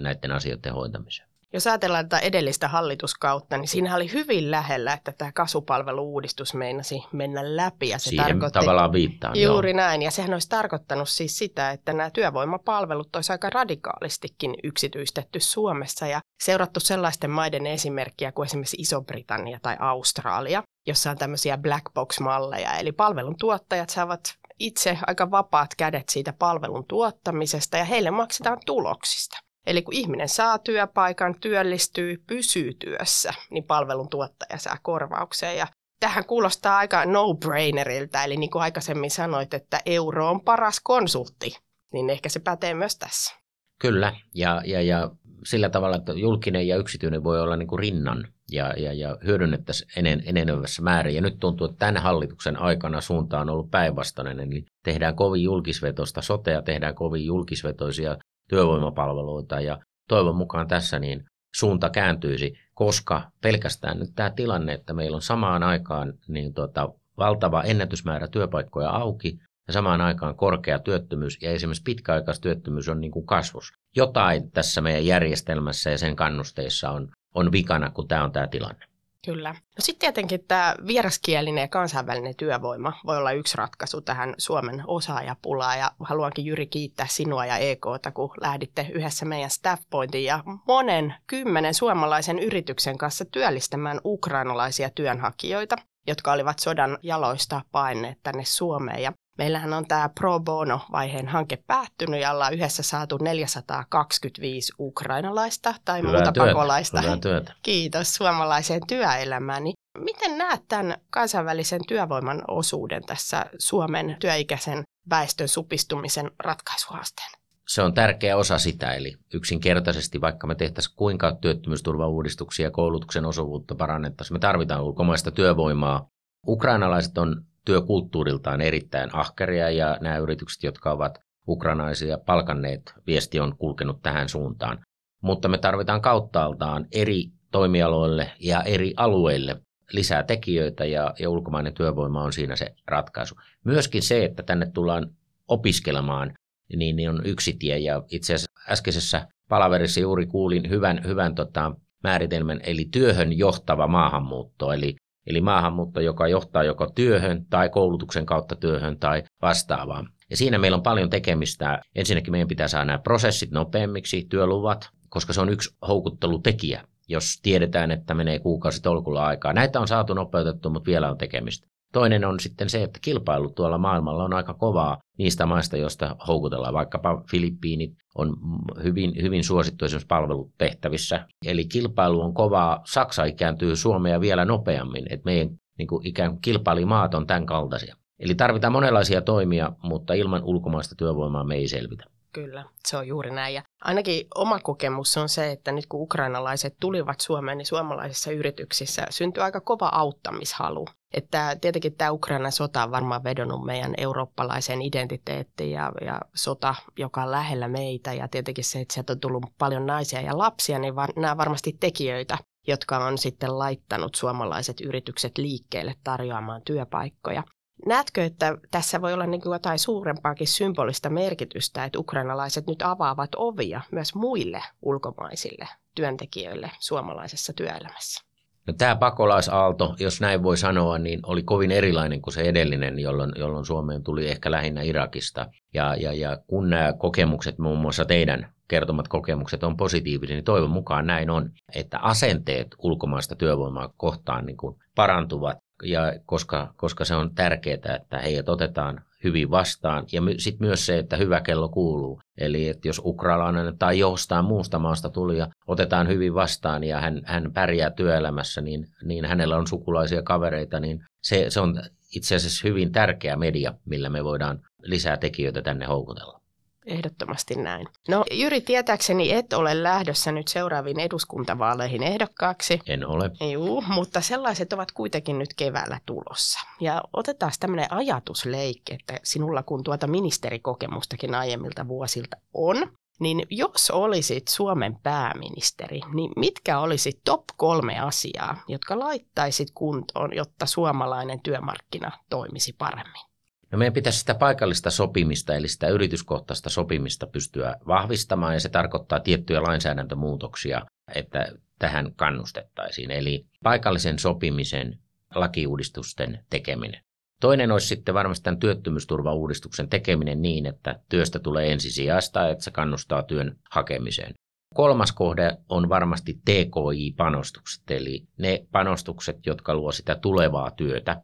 näiden 0.00 0.32
asioiden 0.32 0.74
hoitamiseen. 0.74 1.32
Jos 1.54 1.66
ajatellaan 1.66 2.08
tätä 2.08 2.18
edellistä 2.18 2.68
hallituskautta, 2.68 3.56
niin 3.58 3.68
siinä 3.68 3.96
oli 3.96 4.12
hyvin 4.12 4.50
lähellä, 4.50 4.92
että 4.92 5.12
tämä 5.12 5.32
kasvupalvelu-uudistus 5.32 6.54
meinasi 6.54 7.02
mennä 7.12 7.56
läpi. 7.56 7.88
Ja 7.88 7.98
se 7.98 8.08
Siihen 8.08 8.26
tarkoitti, 8.26 8.58
tavallaan 8.58 8.92
viittaa. 8.92 9.32
Juuri 9.34 9.70
joo. 9.70 9.76
näin, 9.76 10.02
ja 10.02 10.10
sehän 10.10 10.32
olisi 10.32 10.48
tarkoittanut 10.48 11.08
siis 11.08 11.38
sitä, 11.38 11.70
että 11.70 11.92
nämä 11.92 12.10
työvoimapalvelut 12.10 13.16
olisi 13.16 13.32
aika 13.32 13.50
radikaalistikin 13.50 14.54
yksityistetty 14.64 15.40
Suomessa 15.40 16.06
ja 16.06 16.20
seurattu 16.42 16.80
sellaisten 16.80 17.30
maiden 17.30 17.66
esimerkkiä 17.66 18.32
kuin 18.32 18.46
esimerkiksi 18.46 18.76
Iso-Britannia 18.80 19.58
tai 19.62 19.76
Australia, 19.78 20.62
jossa 20.86 21.10
on 21.10 21.18
tämmöisiä 21.18 21.58
black 21.58 21.84
box-malleja, 21.94 22.72
eli 22.74 22.92
palvelun 22.92 23.36
tuottajat 23.38 23.90
saavat 23.90 24.20
itse 24.58 24.98
aika 25.06 25.30
vapaat 25.30 25.74
kädet 25.74 26.08
siitä 26.08 26.32
palvelun 26.32 26.86
tuottamisesta 26.86 27.76
ja 27.76 27.84
heille 27.84 28.10
maksetaan 28.10 28.58
tuloksista. 28.66 29.38
Eli 29.66 29.82
kun 29.82 29.94
ihminen 29.94 30.28
saa 30.28 30.58
työpaikan, 30.58 31.40
työllistyy, 31.40 32.22
pysyy 32.26 32.74
työssä, 32.74 33.34
niin 33.50 33.64
palvelun 33.64 34.08
tuottaja 34.08 34.58
saa 34.58 34.76
korvauksen. 34.82 35.56
Ja 35.56 35.66
tähän 36.00 36.24
kuulostaa 36.24 36.78
aika 36.78 37.06
no-braineriltä, 37.06 38.24
eli 38.24 38.36
niin 38.36 38.50
kuin 38.50 38.62
aikaisemmin 38.62 39.10
sanoit, 39.10 39.54
että 39.54 39.80
euro 39.86 40.30
on 40.30 40.40
paras 40.40 40.80
konsultti, 40.80 41.56
niin 41.92 42.10
ehkä 42.10 42.28
se 42.28 42.40
pätee 42.40 42.74
myös 42.74 42.96
tässä. 42.96 43.34
Kyllä, 43.80 44.16
ja, 44.34 44.62
ja, 44.64 44.82
ja 44.82 45.10
sillä 45.44 45.68
tavalla, 45.68 45.96
että 45.96 46.12
julkinen 46.12 46.68
ja 46.68 46.76
yksityinen 46.76 47.24
voi 47.24 47.40
olla 47.40 47.56
niin 47.56 47.68
kuin 47.68 47.78
rinnan 47.78 48.24
ja, 48.52 48.74
ja, 48.76 48.92
ja 48.92 49.18
hyödynnettäisiin 49.24 49.90
enen, 49.96 50.22
enenevässä 50.26 50.82
määrin. 50.82 51.14
Ja 51.14 51.20
nyt 51.20 51.38
tuntuu, 51.40 51.66
että 51.66 51.78
tämän 51.78 52.02
hallituksen 52.02 52.56
aikana 52.56 53.00
suunta 53.00 53.40
on 53.40 53.50
ollut 53.50 53.70
päinvastainen, 53.70 54.40
eli 54.40 54.64
tehdään 54.84 55.16
kovin 55.16 55.42
julkisvetosta 55.42 56.22
sotea, 56.22 56.62
tehdään 56.62 56.94
kovin 56.94 57.24
julkisvetoisia 57.24 58.16
työvoimapalveluita 58.48 59.60
ja 59.60 59.78
toivon 60.08 60.36
mukaan 60.36 60.68
tässä 60.68 60.98
niin 60.98 61.24
suunta 61.54 61.90
kääntyisi, 61.90 62.52
koska 62.74 63.30
pelkästään 63.42 63.98
nyt 63.98 64.10
tämä 64.14 64.30
tilanne, 64.30 64.72
että 64.72 64.94
meillä 64.94 65.14
on 65.14 65.22
samaan 65.22 65.62
aikaan 65.62 66.12
niin 66.28 66.54
tota, 66.54 66.88
valtava 67.18 67.62
ennätysmäärä 67.62 68.28
työpaikkoja 68.28 68.90
auki 68.90 69.38
ja 69.66 69.72
samaan 69.72 70.00
aikaan 70.00 70.36
korkea 70.36 70.78
työttömyys 70.78 71.38
ja 71.42 71.50
esimerkiksi 71.50 71.82
pitkäaikaistyöttömyys 71.82 72.88
on 72.88 73.00
niin 73.00 73.10
kuin 73.10 73.26
kasvus. 73.26 73.72
Jotain 73.96 74.50
tässä 74.50 74.80
meidän 74.80 75.06
järjestelmässä 75.06 75.90
ja 75.90 75.98
sen 75.98 76.16
kannusteissa 76.16 76.90
on, 76.90 77.08
on 77.34 77.52
vikana, 77.52 77.90
kun 77.90 78.08
tämä 78.08 78.24
on 78.24 78.32
tämä 78.32 78.46
tilanne. 78.46 78.86
Kyllä. 79.24 79.52
No 79.52 79.58
sitten 79.78 80.00
tietenkin 80.00 80.44
tämä 80.48 80.74
vieraskielinen 80.86 81.62
ja 81.62 81.68
kansainvälinen 81.68 82.36
työvoima 82.36 82.92
voi 83.06 83.18
olla 83.18 83.32
yksi 83.32 83.56
ratkaisu 83.56 84.00
tähän 84.00 84.34
Suomen 84.38 84.82
osaajapulaan 84.86 85.78
ja 85.78 85.90
haluankin 86.00 86.44
Jyri 86.44 86.66
kiittää 86.66 87.06
sinua 87.10 87.46
ja 87.46 87.56
EKta, 87.56 88.12
kun 88.14 88.30
lähditte 88.40 88.86
yhdessä 88.94 89.24
meidän 89.24 89.50
Staffpointin 89.50 90.24
ja 90.24 90.44
monen 90.66 91.14
kymmenen 91.26 91.74
suomalaisen 91.74 92.38
yrityksen 92.38 92.98
kanssa 92.98 93.24
työllistämään 93.24 94.00
ukrainalaisia 94.04 94.90
työnhakijoita, 94.90 95.76
jotka 96.06 96.32
olivat 96.32 96.58
sodan 96.58 96.98
jaloista 97.02 97.60
paineet 97.72 98.18
tänne 98.22 98.44
Suomeen. 98.44 99.02
Ja 99.02 99.12
Meillähän 99.38 99.72
on 99.72 99.86
tämä 99.86 100.08
pro 100.08 100.40
bono-vaiheen 100.40 101.28
hanke 101.28 101.58
päättynyt 101.66 102.20
ja 102.20 102.30
ollaan 102.32 102.54
yhdessä 102.54 102.82
saatu 102.82 103.18
425 103.18 104.72
ukrainalaista 104.78 105.74
tai 105.84 105.98
Hyvää 105.98 106.12
muuta 106.12 106.32
työtä. 106.32 106.48
pakolaista. 106.48 107.00
Hyvää 107.00 107.16
työtä. 107.16 107.52
Kiitos 107.62 108.14
suomalaiseen 108.14 108.80
työelämään. 108.88 109.64
Niin 109.64 109.74
miten 109.98 110.38
näet 110.38 110.62
tämän 110.68 110.96
kansainvälisen 111.10 111.80
työvoiman 111.88 112.42
osuuden 112.48 113.02
tässä 113.02 113.46
Suomen 113.58 114.16
työikäisen 114.20 114.82
väestön 115.10 115.48
supistumisen 115.48 116.30
ratkaisuhaasteen? 116.38 117.30
Se 117.68 117.82
on 117.82 117.94
tärkeä 117.94 118.36
osa 118.36 118.58
sitä, 118.58 118.94
eli 118.94 119.16
yksinkertaisesti 119.34 120.20
vaikka 120.20 120.46
me 120.46 120.54
tehtäisiin 120.54 120.96
kuinka 120.96 121.36
työttömyysturvauudistuksia 121.40 122.66
ja 122.66 122.70
koulutuksen 122.70 123.24
osuvuutta 123.24 123.74
parannettaisiin, 123.74 124.34
me 124.34 124.38
tarvitaan 124.38 124.82
ulkomaista 124.84 125.30
työvoimaa. 125.30 126.06
Ukrainalaiset 126.48 127.18
on 127.18 127.44
työkulttuuriltaan 127.64 128.60
erittäin 128.60 129.10
ahkeria 129.12 129.70
ja 129.70 129.98
nämä 130.00 130.18
yritykset, 130.18 130.62
jotka 130.62 130.92
ovat 130.92 131.18
ukrainaisia 131.48 132.18
palkanneet, 132.18 132.94
viesti 133.06 133.40
on 133.40 133.56
kulkenut 133.56 134.02
tähän 134.02 134.28
suuntaan. 134.28 134.78
Mutta 135.22 135.48
me 135.48 135.58
tarvitaan 135.58 136.00
kauttaaltaan 136.00 136.86
eri 136.92 137.24
toimialoille 137.50 138.32
ja 138.40 138.62
eri 138.62 138.94
alueille 138.96 139.60
lisää 139.92 140.22
tekijöitä 140.22 140.84
ja, 140.84 141.14
ja 141.18 141.30
ulkomainen 141.30 141.74
työvoima 141.74 142.22
on 142.22 142.32
siinä 142.32 142.56
se 142.56 142.74
ratkaisu. 142.86 143.34
Myöskin 143.64 144.02
se, 144.02 144.24
että 144.24 144.42
tänne 144.42 144.70
tullaan 144.74 145.06
opiskelemaan, 145.48 146.34
niin, 146.76 146.96
niin 146.96 147.10
on 147.10 147.22
yksi 147.24 147.52
tie 147.52 147.78
ja 147.78 148.02
itse 148.10 148.34
asiassa 148.34 148.72
äskeisessä 148.72 149.28
palaverissa 149.48 150.00
juuri 150.00 150.26
kuulin 150.26 150.70
hyvän, 150.70 151.00
hyvän 151.04 151.34
tota, 151.34 151.74
määritelmän, 152.02 152.60
eli 152.62 152.84
työhön 152.84 153.38
johtava 153.38 153.86
maahanmuutto, 153.86 154.72
eli 154.72 154.96
Eli 155.26 155.40
maahanmuutto, 155.40 156.00
joka 156.00 156.28
johtaa 156.28 156.64
joko 156.64 156.90
työhön 156.94 157.46
tai 157.50 157.68
koulutuksen 157.68 158.26
kautta 158.26 158.56
työhön 158.56 158.98
tai 158.98 159.22
vastaavaan. 159.42 160.08
Ja 160.30 160.36
siinä 160.36 160.58
meillä 160.58 160.76
on 160.76 160.82
paljon 160.82 161.10
tekemistä. 161.10 161.80
Ensinnäkin 161.94 162.32
meidän 162.32 162.48
pitää 162.48 162.68
saada 162.68 162.84
nämä 162.84 162.98
prosessit 162.98 163.50
nopeammiksi, 163.50 164.26
työluvat, 164.28 164.88
koska 165.08 165.32
se 165.32 165.40
on 165.40 165.48
yksi 165.48 165.76
houkuttelutekijä, 165.88 166.84
jos 167.08 167.40
tiedetään, 167.42 167.90
että 167.90 168.14
menee 168.14 168.38
kuukausi 168.38 168.82
tolkulla 168.82 169.26
aikaa. 169.26 169.52
Näitä 169.52 169.80
on 169.80 169.88
saatu 169.88 170.14
nopeutettu, 170.14 170.70
mutta 170.70 170.86
vielä 170.86 171.10
on 171.10 171.18
tekemistä. 171.18 171.71
Toinen 171.92 172.24
on 172.24 172.40
sitten 172.40 172.70
se, 172.70 172.82
että 172.82 172.98
kilpailu 173.02 173.50
tuolla 173.50 173.78
maailmalla 173.78 174.24
on 174.24 174.34
aika 174.34 174.54
kovaa 174.54 174.98
niistä 175.18 175.46
maista, 175.46 175.76
joista 175.76 176.16
houkutellaan. 176.28 176.74
Vaikkapa 176.74 177.22
Filippiinit 177.30 177.92
on 178.14 178.36
hyvin, 178.82 179.12
hyvin 179.22 179.44
suosittu 179.44 179.84
esimerkiksi 179.84 180.06
palvelutehtävissä. 180.06 181.26
Eli 181.46 181.64
kilpailu 181.64 182.20
on 182.20 182.34
kovaa. 182.34 182.80
Saksa 182.84 183.24
ikääntyy 183.24 183.76
Suomea 183.76 184.20
vielä 184.20 184.44
nopeammin, 184.44 185.06
että 185.10 185.24
meidän 185.24 185.48
niin 185.78 185.88
kuin 185.88 186.06
ikään 186.06 186.30
kuin 186.30 186.40
kilpailimaat 186.40 187.14
on 187.14 187.26
tämän 187.26 187.46
kaltaisia. 187.46 187.96
Eli 188.18 188.34
tarvitaan 188.34 188.72
monenlaisia 188.72 189.22
toimia, 189.22 189.72
mutta 189.82 190.14
ilman 190.14 190.44
ulkomaista 190.44 190.94
työvoimaa 190.98 191.44
me 191.44 191.54
ei 191.54 191.68
selvitä. 191.68 192.04
Kyllä, 192.32 192.64
se 192.88 192.96
on 192.96 193.08
juuri 193.08 193.30
näin. 193.30 193.54
Ja 193.54 193.62
ainakin 193.80 194.26
oma 194.34 194.58
kokemus 194.58 195.16
on 195.16 195.28
se, 195.28 195.50
että 195.52 195.72
nyt 195.72 195.86
kun 195.86 196.00
ukrainalaiset 196.00 196.76
tulivat 196.80 197.20
Suomeen, 197.20 197.58
niin 197.58 197.66
suomalaisissa 197.66 198.30
yrityksissä 198.30 199.06
syntyi 199.10 199.42
aika 199.42 199.60
kova 199.60 199.88
auttamishalu. 199.88 200.86
Että 201.14 201.56
tietenkin 201.60 201.94
tämä 201.94 202.10
Ukrainan 202.10 202.52
sota 202.52 202.82
on 202.82 202.90
varmaan 202.90 203.24
vedonnut 203.24 203.64
meidän 203.64 203.94
eurooppalaiseen 203.98 204.82
identiteettiin 204.82 205.70
ja, 205.70 205.92
ja 206.00 206.20
sota, 206.34 206.74
joka 206.98 207.22
on 207.22 207.30
lähellä 207.30 207.68
meitä. 207.68 208.12
Ja 208.12 208.28
tietenkin 208.28 208.64
se, 208.64 208.80
että 208.80 208.94
sieltä 208.94 209.12
on 209.12 209.20
tullut 209.20 209.46
paljon 209.58 209.86
naisia 209.86 210.20
ja 210.20 210.38
lapsia, 210.38 210.78
niin 210.78 210.96
var, 210.96 211.10
nämä 211.16 211.36
varmasti 211.36 211.76
tekijöitä, 211.80 212.38
jotka 212.66 213.04
on 213.04 213.18
sitten 213.18 213.58
laittanut 213.58 214.14
suomalaiset 214.14 214.80
yritykset 214.80 215.38
liikkeelle 215.38 215.94
tarjoamaan 216.04 216.62
työpaikkoja. 216.64 217.42
Näetkö, 217.86 218.24
että 218.24 218.56
tässä 218.70 219.00
voi 219.00 219.14
olla 219.14 219.26
niin 219.26 219.40
kuin 219.40 219.52
jotain 219.52 219.78
suurempaakin 219.78 220.46
symbolista 220.46 221.10
merkitystä, 221.10 221.84
että 221.84 221.98
ukrainalaiset 221.98 222.66
nyt 222.66 222.82
avaavat 222.82 223.30
ovia 223.36 223.80
myös 223.92 224.14
muille 224.14 224.62
ulkomaisille 224.82 225.68
työntekijöille 225.94 226.70
suomalaisessa 226.78 227.52
työelämässä? 227.52 228.32
No, 228.66 228.72
tämä 228.72 228.96
pakolaisaalto, 228.96 229.94
jos 229.98 230.20
näin 230.20 230.42
voi 230.42 230.56
sanoa, 230.56 230.98
niin 230.98 231.20
oli 231.22 231.42
kovin 231.42 231.70
erilainen 231.70 232.22
kuin 232.22 232.34
se 232.34 232.40
edellinen, 232.40 232.98
jolloin, 232.98 233.32
jolloin 233.36 233.66
Suomeen 233.66 234.02
tuli 234.02 234.28
ehkä 234.28 234.50
lähinnä 234.50 234.82
Irakista. 234.82 235.46
Ja, 235.74 235.94
ja, 235.94 236.12
ja 236.12 236.38
kun 236.46 236.70
nämä 236.70 236.92
kokemukset, 236.92 237.58
muun 237.58 237.78
muassa 237.78 238.04
teidän 238.04 238.52
kertomat 238.68 239.08
kokemukset 239.08 239.64
on 239.64 239.76
positiivisia, 239.76 240.36
niin 240.36 240.44
toivon 240.44 240.70
mukaan 240.70 241.06
näin 241.06 241.30
on, 241.30 241.50
että 241.74 241.98
asenteet 241.98 242.68
ulkomaista 242.78 243.36
työvoimaa 243.36 243.92
kohtaan 243.96 244.46
niin 244.46 244.56
kuin 244.56 244.76
parantuvat, 244.94 245.58
ja 245.82 246.12
koska, 246.26 246.74
koska 246.76 247.04
se 247.04 247.14
on 247.14 247.34
tärkeää, 247.34 247.96
että 247.96 248.18
heidät 248.18 248.48
otetaan 248.48 249.00
hyvin 249.24 249.50
vastaan. 249.50 250.04
Ja 250.12 250.22
my, 250.22 250.34
sitten 250.38 250.66
myös 250.66 250.86
se, 250.86 250.98
että 250.98 251.16
hyvä 251.16 251.40
kello 251.40 251.68
kuuluu. 251.68 252.20
Eli 252.38 252.68
että 252.68 252.88
jos 252.88 253.00
ukrainalainen 253.04 253.78
tai 253.78 253.98
jostain 253.98 254.44
muusta 254.44 254.78
maasta 254.78 255.10
tuli 255.10 255.38
ja 255.38 255.48
otetaan 255.66 256.08
hyvin 256.08 256.34
vastaan 256.34 256.84
ja 256.84 257.00
hän, 257.00 257.22
hän 257.24 257.52
pärjää 257.52 257.90
työelämässä, 257.90 258.60
niin, 258.60 258.86
niin 259.04 259.24
hänellä 259.24 259.56
on 259.56 259.66
sukulaisia 259.66 260.22
kavereita, 260.22 260.80
niin 260.80 261.00
se, 261.22 261.46
se 261.48 261.60
on 261.60 261.82
itse 262.16 262.34
asiassa 262.36 262.68
hyvin 262.68 262.92
tärkeä 262.92 263.36
media, 263.36 263.74
millä 263.84 264.08
me 264.08 264.24
voidaan 264.24 264.60
lisää 264.82 265.16
tekijöitä 265.16 265.62
tänne 265.62 265.86
houkutella. 265.86 266.41
Ehdottomasti 266.86 267.54
näin. 267.54 267.88
No 268.08 268.24
Jyri, 268.30 268.60
tietääkseni 268.60 269.32
et 269.32 269.52
ole 269.52 269.82
lähdössä 269.82 270.32
nyt 270.32 270.48
seuraaviin 270.48 271.00
eduskuntavaaleihin 271.00 272.02
ehdokkaaksi. 272.02 272.80
En 272.86 273.06
ole. 273.06 273.30
Juu, 273.52 273.84
mutta 273.88 274.20
sellaiset 274.20 274.72
ovat 274.72 274.92
kuitenkin 274.92 275.38
nyt 275.38 275.54
keväällä 275.56 276.00
tulossa. 276.06 276.60
Ja 276.80 277.02
otetaan 277.12 277.52
tämmöinen 277.60 277.92
ajatusleikki, 277.92 278.94
että 278.94 279.20
sinulla 279.24 279.62
kun 279.62 279.84
tuota 279.84 280.06
ministerikokemustakin 280.06 281.34
aiemmilta 281.34 281.88
vuosilta 281.88 282.36
on, 282.54 282.76
niin 283.20 283.46
jos 283.50 283.90
olisit 283.90 284.48
Suomen 284.48 284.96
pääministeri, 285.02 286.00
niin 286.14 286.32
mitkä 286.36 286.78
olisi 286.78 287.20
top 287.24 287.44
kolme 287.56 287.98
asiaa, 287.98 288.62
jotka 288.68 288.98
laittaisit 288.98 289.68
kuntoon, 289.74 290.36
jotta 290.36 290.66
suomalainen 290.66 291.40
työmarkkina 291.40 292.10
toimisi 292.30 292.72
paremmin? 292.72 293.31
No 293.72 293.78
meidän 293.78 293.92
pitäisi 293.92 294.18
sitä 294.18 294.34
paikallista 294.34 294.90
sopimista, 294.90 295.54
eli 295.54 295.68
sitä 295.68 295.88
yrityskohtaista 295.88 296.70
sopimista 296.70 297.26
pystyä 297.26 297.76
vahvistamaan, 297.86 298.54
ja 298.54 298.60
se 298.60 298.68
tarkoittaa 298.68 299.20
tiettyjä 299.20 299.62
lainsäädäntömuutoksia, 299.62 300.82
että 301.14 301.52
tähän 301.78 302.14
kannustettaisiin. 302.16 303.10
Eli 303.10 303.46
paikallisen 303.62 304.18
sopimisen 304.18 304.98
lakiuudistusten 305.34 306.44
tekeminen. 306.50 307.02
Toinen 307.40 307.72
olisi 307.72 307.86
sitten 307.86 308.14
varmasti 308.14 308.44
tämän 308.44 308.60
työttömyysturvauudistuksen 308.60 309.88
tekeminen 309.88 310.42
niin, 310.42 310.66
että 310.66 311.00
työstä 311.08 311.38
tulee 311.38 311.72
ensisijaista, 311.72 312.48
että 312.48 312.64
se 312.64 312.70
kannustaa 312.70 313.22
työn 313.22 313.56
hakemiseen. 313.70 314.34
Kolmas 314.74 315.12
kohde 315.12 315.56
on 315.68 315.88
varmasti 315.88 316.32
TKI-panostukset, 316.44 317.90
eli 317.90 318.26
ne 318.38 318.66
panostukset, 318.72 319.46
jotka 319.46 319.74
luo 319.74 319.92
sitä 319.92 320.14
tulevaa 320.14 320.70
työtä 320.70 321.22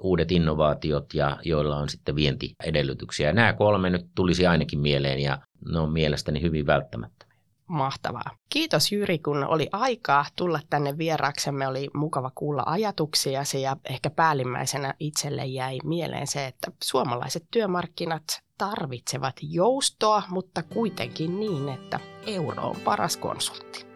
uudet 0.00 0.32
innovaatiot 0.32 1.14
ja 1.14 1.36
joilla 1.44 1.76
on 1.76 1.88
sitten 1.88 2.16
vientiedellytyksiä. 2.16 3.32
Nämä 3.32 3.52
kolme 3.52 3.90
nyt 3.90 4.06
tulisi 4.14 4.46
ainakin 4.46 4.80
mieleen 4.80 5.20
ja 5.20 5.38
ne 5.72 5.78
on 5.78 5.92
mielestäni 5.92 6.42
hyvin 6.42 6.66
välttämättömiä. 6.66 7.28
Mahtavaa. 7.66 8.30
Kiitos 8.48 8.92
Jyri, 8.92 9.18
kun 9.18 9.44
oli 9.44 9.68
aikaa 9.72 10.26
tulla 10.36 10.60
tänne 10.70 10.98
vieraaksemme. 10.98 11.68
Oli 11.68 11.90
mukava 11.94 12.30
kuulla 12.34 12.62
ajatuksiasi 12.66 13.62
ja 13.62 13.76
ehkä 13.90 14.10
päällimmäisenä 14.10 14.94
itselle 15.00 15.46
jäi 15.46 15.78
mieleen 15.84 16.26
se, 16.26 16.46
että 16.46 16.72
suomalaiset 16.82 17.44
työmarkkinat 17.50 18.22
tarvitsevat 18.58 19.36
joustoa, 19.42 20.22
mutta 20.28 20.62
kuitenkin 20.62 21.40
niin, 21.40 21.68
että 21.68 22.00
euro 22.26 22.62
on 22.62 22.76
paras 22.84 23.16
konsultti. 23.16 23.87